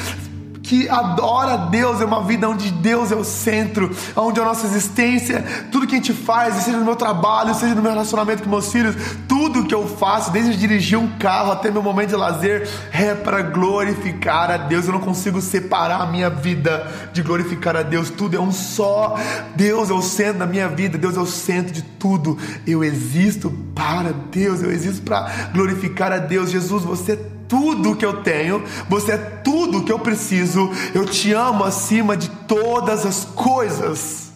que 0.70 0.88
adora 0.88 1.56
Deus, 1.56 2.00
é 2.00 2.04
uma 2.04 2.22
vida 2.22 2.48
onde 2.48 2.70
Deus 2.70 3.10
é 3.10 3.16
o 3.16 3.24
centro, 3.24 3.90
onde 4.14 4.38
a 4.38 4.44
nossa 4.44 4.68
existência, 4.68 5.44
tudo 5.72 5.84
que 5.84 5.96
a 5.96 5.98
gente 5.98 6.12
faz, 6.12 6.54
seja 6.62 6.76
no 6.76 6.84
meu 6.84 6.94
trabalho, 6.94 7.52
seja 7.56 7.74
no 7.74 7.82
meu 7.82 7.90
relacionamento 7.90 8.44
com 8.44 8.48
meus 8.48 8.70
filhos, 8.70 8.94
tudo 9.26 9.64
que 9.64 9.74
eu 9.74 9.88
faço, 9.88 10.30
desde 10.30 10.56
dirigir 10.56 10.96
um 10.96 11.08
carro 11.18 11.50
até 11.50 11.72
meu 11.72 11.82
momento 11.82 12.10
de 12.10 12.14
lazer, 12.14 12.68
é 12.92 13.16
para 13.16 13.42
glorificar 13.42 14.48
a 14.48 14.56
Deus. 14.58 14.86
Eu 14.86 14.92
não 14.92 15.00
consigo 15.00 15.40
separar 15.40 16.02
a 16.02 16.06
minha 16.06 16.30
vida 16.30 16.86
de 17.12 17.20
glorificar 17.20 17.74
a 17.74 17.82
Deus, 17.82 18.08
tudo 18.08 18.36
é 18.36 18.40
um 18.40 18.52
só. 18.52 19.16
Deus 19.56 19.90
é 19.90 19.92
o 19.92 20.02
centro 20.02 20.38
da 20.38 20.46
minha 20.46 20.68
vida, 20.68 20.96
Deus 20.96 21.16
é 21.16 21.20
o 21.20 21.26
centro 21.26 21.72
de 21.72 21.82
tudo. 21.82 22.38
Eu 22.64 22.84
existo 22.84 23.50
para 23.74 24.12
Deus, 24.30 24.62
eu 24.62 24.70
existo 24.70 25.02
para 25.02 25.50
glorificar 25.52 26.12
a 26.12 26.18
Deus. 26.18 26.48
Jesus, 26.48 26.84
você 26.84 27.14
é 27.14 27.39
tudo 27.50 27.96
que 27.96 28.06
eu 28.06 28.22
tenho, 28.22 28.62
você 28.88 29.12
é 29.12 29.18
tudo 29.18 29.82
que 29.82 29.90
eu 29.90 29.98
preciso. 29.98 30.70
Eu 30.94 31.04
te 31.04 31.32
amo 31.32 31.64
acima 31.64 32.16
de 32.16 32.30
todas 32.30 33.04
as 33.04 33.24
coisas. 33.24 34.30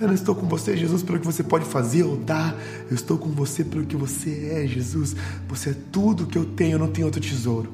Eu 0.00 0.06
não 0.06 0.14
estou 0.14 0.34
com 0.34 0.46
você, 0.46 0.76
Jesus, 0.76 1.02
pelo 1.02 1.18
que 1.18 1.26
você 1.26 1.42
pode 1.42 1.64
fazer 1.64 2.04
ou 2.04 2.16
dar. 2.16 2.56
Eu 2.88 2.94
estou 2.94 3.18
com 3.18 3.30
você 3.30 3.64
pelo 3.64 3.84
que 3.84 3.96
você 3.96 4.62
é, 4.62 4.66
Jesus. 4.66 5.16
Você 5.48 5.70
é 5.70 5.76
tudo 5.90 6.26
que 6.26 6.38
eu 6.38 6.44
tenho, 6.44 6.74
eu 6.74 6.78
não 6.78 6.88
tenho 6.88 7.08
outro 7.08 7.20
tesouro. 7.20 7.68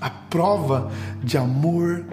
A 0.00 0.10
prova 0.10 0.90
de 1.22 1.38
amor 1.38 2.04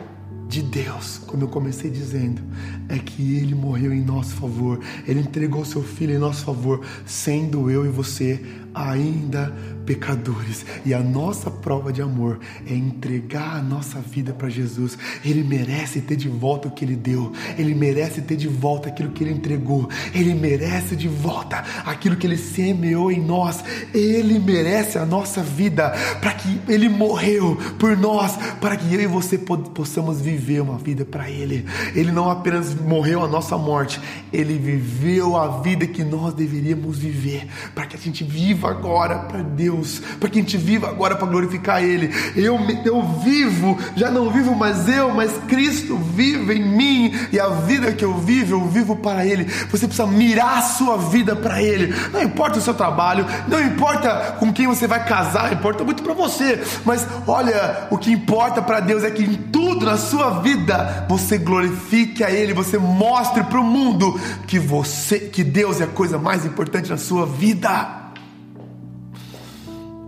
de 0.48 0.62
Deus, 0.62 1.19
como 1.26 1.43
eu 1.43 1.48
comecei 1.48 1.89
dizendo, 1.89 2.41
é 2.88 3.00
que 3.00 3.38
Ele 3.38 3.56
morreu 3.56 3.91
em 3.91 4.02
nosso 4.02 4.36
favor, 4.36 4.80
Ele 5.08 5.19
entregou 5.19 5.65
seu 5.65 5.82
Filho 5.82 6.13
em 6.13 6.19
nosso 6.19 6.45
favor, 6.45 6.82
sendo 7.06 7.69
eu 7.69 7.86
e 7.86 7.89
você 7.89 8.43
ainda 8.74 9.54
pecadores. 9.86 10.65
E 10.86 10.93
a 10.93 11.00
nossa 11.00 11.50
prova 11.50 11.93
de 11.93 12.02
amor 12.02 12.39
é 12.65 12.74
entregar 12.74 13.58
a 13.58 13.62
nossa 13.62 14.00
vida 14.00 14.34
para 14.34 14.50
Jesus. 14.50 14.98
Ele 15.24 15.43
merece 15.43 16.02
ter 16.02 16.15
de 16.15 16.28
volta 16.28 16.67
o 16.67 16.71
que 16.71 16.84
Ele 16.84 16.95
deu, 16.95 17.32
Ele 17.58 17.74
merece 17.74 18.21
ter 18.21 18.36
de 18.36 18.48
volta 18.48 18.89
aquilo 18.89 19.12
que 19.12 19.24
Ele 19.24 19.34
entregou, 19.34 19.89
Ele 20.13 20.34
merece 20.34 20.95
de 20.95 21.08
volta 21.08 21.63
aquilo 21.86 22.15
que 22.15 22.26
Ele 22.28 22.38
semeou 22.38 23.12
em 23.12 23.21
nós, 23.21 23.63
Ele 23.93 24.39
merece 24.39 24.98
a 24.98 25.06
nossa 25.06 25.41
vida, 25.41 25.91
para 26.19 26.34
que 26.34 26.60
Ele 26.67 26.89
morreu 26.89 27.58
por 27.80 27.95
nós, 27.98 28.38
para 28.60 28.76
que 28.76 28.93
eu 28.93 29.02
e 29.02 29.08
você 29.08 29.38
possamos 29.38 30.21
viver 30.21 30.62
uma 30.62 30.78
vida 30.78 31.06
para 31.06 31.30
Ele. 31.30 31.65
Ele 31.93 32.12
não 32.12 32.30
apenas 32.30 32.74
morreu 32.74 33.24
a 33.24 33.28
nossa 33.28 33.58
morte, 33.58 34.00
Ele 34.32 34.58
viveu 34.58 35.38
a 35.38 35.62
vida 35.62 35.86
que 35.86 36.04
nós 36.04 36.34
deveríamos 36.34 36.98
viver, 36.98 37.48
para 37.74 37.86
que 37.86 37.95
a 37.95 38.00
gente 38.00 38.24
viva 38.24 38.69
agora 38.69 39.19
para 39.19 39.41
Deus, 39.41 39.75
para 40.20 40.30
que 40.30 40.40
a 40.40 40.42
gente 40.42 40.58
viva 40.58 40.90
agora 40.90 41.16
para 41.16 41.28
glorificar 41.28 41.84
Ele. 41.84 42.12
Eu, 42.36 42.60
eu 42.84 43.02
vivo, 43.24 43.78
já 43.96 44.10
não 44.10 44.30
vivo 44.30 44.56
mais 44.56 44.88
eu, 44.88 45.14
mas 45.14 45.32
Cristo 45.48 45.98
vive 45.98 46.54
em 46.54 46.66
mim, 46.66 47.14
e 47.32 47.40
a 47.40 47.50
vida 47.50 47.92
que 47.92 48.04
eu 48.04 48.18
vivo, 48.18 48.54
eu 48.54 48.68
vivo 48.68 48.96
para 48.96 49.26
Ele. 49.26 49.46
Você 49.70 49.88
precisa 49.88 50.08
mirar 50.08 50.60
a 50.60 50.62
sua 50.62 50.98
vida 50.98 51.36
para 51.36 51.62
Ele. 51.62 51.94
Não 52.12 52.22
importa 52.22 52.60
o 52.60 52.62
seu 52.62 52.74
trabalho, 52.74 53.26
não 53.48 53.62
importa 53.62 54.38
com 54.40 54.52
quem 54.52 54.68
você 54.68 54.88
vai 54.88 55.06
casar, 55.06 55.54
importa 55.54 55.84
muito 55.84 56.04
para 56.04 56.14
você, 56.14 56.62
mas 56.84 57.08
olha, 57.28 57.88
o 57.90 57.98
que 57.98 58.12
importa 58.12 58.62
para 58.62 58.80
Deus 58.80 59.04
é 59.04 59.12
que 59.12 59.24
em 59.24 59.36
tudo 59.36 59.86
na 59.86 59.98
sua 59.98 60.42
vida 60.42 61.06
você 61.08 61.38
glorifique 61.38 62.24
a 62.24 62.32
Ele, 62.32 62.54
você 62.54 62.78
mostre 62.78 63.44
para 63.44 63.60
o 63.60 63.64
mundo 63.64 64.20
que 64.48 64.60
você, 64.60 65.20
que 65.20 65.44
Deus 65.44 65.82
é 65.82 65.86
a 65.86 65.88
coisa 65.88 66.18
mais 66.18 66.46
importante 66.46 66.90
na 66.90 66.98
sua 66.98 67.26
vida. 67.26 68.05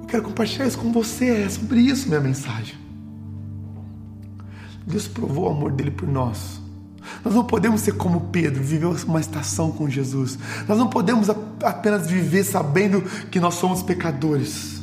Quero 0.07 0.23
compartilhar 0.23 0.67
isso 0.67 0.77
com 0.77 0.91
você. 0.91 1.43
É 1.43 1.49
sobre 1.49 1.81
isso 1.81 2.07
minha 2.07 2.21
mensagem. 2.21 2.75
Deus 4.85 5.07
provou 5.07 5.45
o 5.45 5.49
amor 5.49 5.71
dele 5.71 5.91
por 5.91 6.07
nós. 6.07 6.61
Nós 7.23 7.33
não 7.33 7.43
podemos 7.43 7.81
ser 7.81 7.93
como 7.93 8.21
Pedro, 8.31 8.63
viver 8.63 8.85
uma 8.85 9.19
estação 9.19 9.71
com 9.71 9.89
Jesus. 9.89 10.37
Nós 10.67 10.77
não 10.77 10.89
podemos 10.89 11.29
apenas 11.29 12.07
viver 12.07 12.43
sabendo 12.43 13.01
que 13.29 13.39
nós 13.39 13.55
somos 13.55 13.83
pecadores 13.83 14.76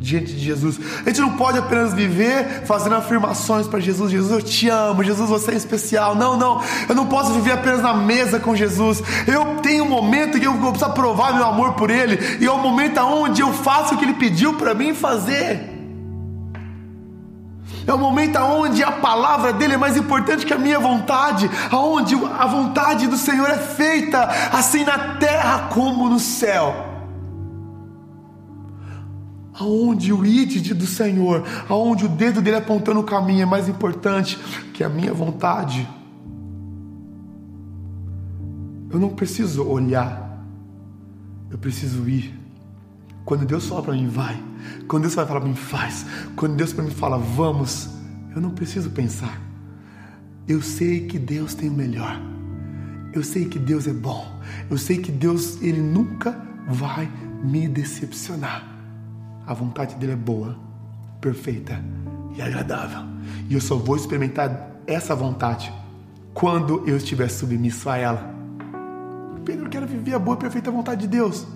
diante 0.00 0.32
de 0.32 0.38
Jesus. 0.42 0.80
A 1.04 1.10
gente 1.10 1.20
não 1.20 1.36
pode 1.36 1.58
apenas 1.58 1.92
viver 1.92 2.62
fazendo 2.64 2.94
afirmações 2.94 3.68
para 3.68 3.78
Jesus: 3.78 4.10
Jesus, 4.10 4.32
eu 4.32 4.42
te 4.42 4.68
amo, 4.68 5.04
Jesus, 5.04 5.28
você 5.28 5.52
é 5.52 5.54
especial. 5.54 6.14
Não, 6.14 6.38
não, 6.38 6.62
eu 6.88 6.94
não 6.94 7.06
posso 7.06 7.34
viver 7.34 7.52
apenas 7.52 7.82
na 7.82 7.92
mesa 7.92 8.40
com 8.40 8.56
Jesus. 8.56 9.02
Eu 9.26 9.56
tenho 9.56 9.84
um 9.84 9.88
momento 9.88 10.40
que 10.40 10.46
eu 10.46 10.54
vou 10.54 10.72
precisar 10.72 10.94
provar 10.94 11.34
meu 11.34 11.44
amor 11.44 11.74
por 11.74 11.90
Ele, 11.90 12.18
e 12.40 12.46
é 12.46 12.50
o 12.50 12.54
um 12.54 12.62
momento 12.62 12.98
onde 13.00 13.42
eu 13.42 13.52
faço 13.52 13.94
o 13.94 13.98
que 13.98 14.04
Ele 14.04 14.14
pediu 14.14 14.54
para 14.54 14.72
mim 14.72 14.94
fazer. 14.94 15.68
É 17.86 17.92
o 17.92 17.98
momento 17.98 18.38
onde 18.38 18.82
a 18.82 18.92
palavra 18.92 19.52
dele 19.52 19.74
é 19.74 19.76
mais 19.76 19.96
importante 19.96 20.46
que 20.46 20.54
a 20.54 20.58
minha 20.58 20.78
vontade, 20.78 21.50
aonde 21.70 22.14
a 22.14 22.46
vontade 22.46 23.06
do 23.06 23.16
Senhor 23.16 23.50
é 23.50 23.58
feita, 23.58 24.28
assim 24.52 24.84
na 24.84 25.16
terra 25.16 25.68
como 25.70 26.08
no 26.08 26.18
céu 26.18 26.89
aonde 29.60 30.10
o 30.10 30.24
id 30.24 30.72
do 30.72 30.86
Senhor, 30.86 31.44
aonde 31.68 32.06
o 32.06 32.08
dedo 32.08 32.40
dele 32.40 32.56
apontando 32.56 33.00
o 33.00 33.04
caminho 33.04 33.42
é 33.42 33.46
mais 33.46 33.68
importante 33.68 34.38
que 34.72 34.82
a 34.82 34.88
minha 34.88 35.12
vontade. 35.12 35.86
Eu 38.90 38.98
não 38.98 39.10
preciso 39.10 39.62
olhar, 39.62 40.42
eu 41.50 41.58
preciso 41.58 42.08
ir. 42.08 42.34
Quando 43.24 43.44
Deus 43.44 43.66
fala 43.66 43.82
para 43.82 43.92
mim, 43.92 44.08
vai. 44.08 44.42
Quando 44.88 45.02
Deus 45.02 45.14
vai 45.14 45.26
falar 45.26 45.40
para 45.40 45.48
mim, 45.48 45.54
faz. 45.54 46.06
Quando 46.34 46.56
Deus 46.56 46.72
para 46.72 46.82
mim 46.82 46.90
fala, 46.90 47.18
vamos. 47.18 47.90
Eu 48.34 48.40
não 48.40 48.50
preciso 48.50 48.90
pensar. 48.90 49.40
Eu 50.48 50.62
sei 50.62 51.06
que 51.06 51.18
Deus 51.18 51.54
tem 51.54 51.68
o 51.68 51.72
melhor. 51.72 52.20
Eu 53.12 53.22
sei 53.22 53.44
que 53.44 53.58
Deus 53.58 53.86
é 53.86 53.92
bom. 53.92 54.26
Eu 54.70 54.78
sei 54.78 54.98
que 54.98 55.12
Deus, 55.12 55.60
Ele 55.60 55.80
nunca 55.80 56.32
vai 56.66 57.08
me 57.44 57.68
decepcionar. 57.68 58.69
A 59.50 59.52
vontade 59.52 59.96
dele 59.96 60.12
é 60.12 60.16
boa, 60.16 60.56
perfeita 61.20 61.82
e 62.36 62.40
agradável. 62.40 63.00
E 63.48 63.54
eu 63.54 63.60
só 63.60 63.74
vou 63.74 63.96
experimentar 63.96 64.76
essa 64.86 65.12
vontade 65.12 65.72
quando 66.32 66.88
eu 66.88 66.96
estiver 66.96 67.28
submisso 67.28 67.90
a 67.90 67.96
ela. 67.96 68.32
Pedro, 69.44 69.68
quero 69.68 69.88
viver 69.88 70.14
a 70.14 70.20
boa 70.20 70.36
e 70.36 70.38
perfeita 70.38 70.70
vontade 70.70 71.00
de 71.00 71.08
Deus. 71.08 71.48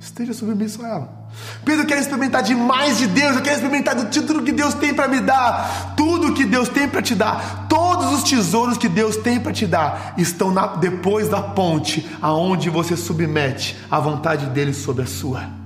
Esteja 0.00 0.34
submisso 0.34 0.84
a 0.84 0.88
ela. 0.88 1.28
Pedro, 1.64 1.82
eu 1.82 1.86
quero 1.86 2.00
experimentar 2.00 2.42
demais 2.42 2.98
de 2.98 3.06
Deus, 3.06 3.36
eu 3.36 3.42
quero 3.42 3.54
experimentar 3.54 3.94
de 3.94 4.20
tudo 4.22 4.42
que 4.42 4.50
Deus 4.50 4.74
tem 4.74 4.92
para 4.92 5.06
me 5.06 5.20
dar, 5.20 5.94
tudo 5.96 6.34
que 6.34 6.44
Deus 6.44 6.68
tem 6.68 6.88
para 6.88 7.02
te 7.02 7.14
dar, 7.14 7.68
todos 7.68 8.18
os 8.18 8.24
tesouros 8.24 8.76
que 8.76 8.88
Deus 8.88 9.16
tem 9.16 9.38
para 9.38 9.52
te 9.52 9.64
dar 9.64 10.14
estão 10.18 10.50
na, 10.50 10.74
depois 10.74 11.28
da 11.28 11.40
ponte, 11.40 12.04
aonde 12.20 12.68
você 12.68 12.96
submete 12.96 13.78
a 13.88 14.00
vontade 14.00 14.46
dele 14.46 14.74
sobre 14.74 15.04
a 15.04 15.06
sua. 15.06 15.61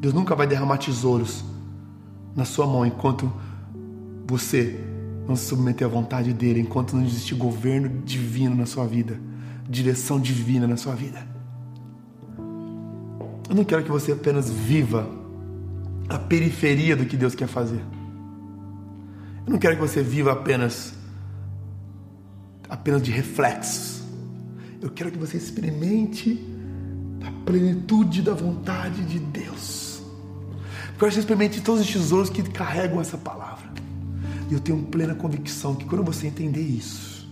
Deus 0.00 0.14
nunca 0.14 0.34
vai 0.34 0.46
derramar 0.46 0.78
tesouros 0.78 1.44
na 2.34 2.44
sua 2.44 2.66
mão 2.66 2.86
enquanto 2.86 3.30
você 4.26 4.80
não 5.28 5.36
se 5.36 5.44
submeter 5.46 5.86
à 5.86 5.90
vontade 5.90 6.32
dele, 6.32 6.60
enquanto 6.60 6.96
não 6.96 7.04
existir 7.04 7.34
governo 7.34 8.02
divino 8.02 8.56
na 8.56 8.64
sua 8.64 8.86
vida, 8.86 9.20
direção 9.68 10.18
divina 10.18 10.66
na 10.66 10.76
sua 10.76 10.94
vida. 10.94 11.24
Eu 13.48 13.54
não 13.54 13.64
quero 13.64 13.84
que 13.84 13.90
você 13.90 14.12
apenas 14.12 14.48
viva 14.48 15.06
a 16.08 16.18
periferia 16.18 16.96
do 16.96 17.04
que 17.04 17.16
Deus 17.16 17.34
quer 17.34 17.46
fazer. 17.46 17.84
Eu 19.46 19.52
não 19.52 19.58
quero 19.58 19.76
que 19.76 19.82
você 19.82 20.02
viva 20.02 20.32
apenas 20.32 20.94
apenas 22.68 23.02
de 23.02 23.10
reflexos. 23.10 24.02
Eu 24.80 24.90
quero 24.90 25.10
que 25.10 25.18
você 25.18 25.36
experimente 25.36 26.42
a 27.26 27.44
plenitude 27.44 28.22
da 28.22 28.32
vontade 28.32 29.04
de 29.04 29.18
Deus. 29.18 29.89
Eu 31.00 31.08
que 31.08 31.14
você 31.14 31.20
experimente 31.20 31.62
todos 31.62 31.80
os 31.80 31.90
tesouros 31.90 32.28
que 32.28 32.42
carregam 32.42 33.00
essa 33.00 33.16
palavra. 33.16 33.70
E 34.50 34.52
eu 34.52 34.60
tenho 34.60 34.82
plena 34.82 35.14
convicção 35.14 35.74
que 35.74 35.86
quando 35.86 36.04
você 36.04 36.26
entender 36.26 36.60
isso, 36.60 37.26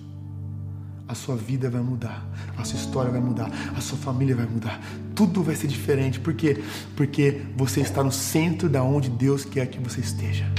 a 1.06 1.14
sua 1.14 1.36
vida 1.36 1.68
vai 1.68 1.82
mudar, 1.82 2.26
a 2.56 2.64
sua 2.64 2.78
história 2.78 3.10
vai 3.10 3.20
mudar, 3.20 3.50
a 3.76 3.80
sua 3.82 3.98
família 3.98 4.34
vai 4.34 4.46
mudar, 4.46 4.80
tudo 5.14 5.42
vai 5.42 5.54
ser 5.54 5.66
diferente. 5.66 6.18
Por 6.18 6.32
quê? 6.32 6.62
Porque 6.96 7.42
você 7.56 7.82
está 7.82 8.02
no 8.02 8.10
centro 8.10 8.70
da 8.70 8.82
onde 8.82 9.10
Deus 9.10 9.44
quer 9.44 9.66
que 9.66 9.78
você 9.78 10.00
esteja. 10.00 10.50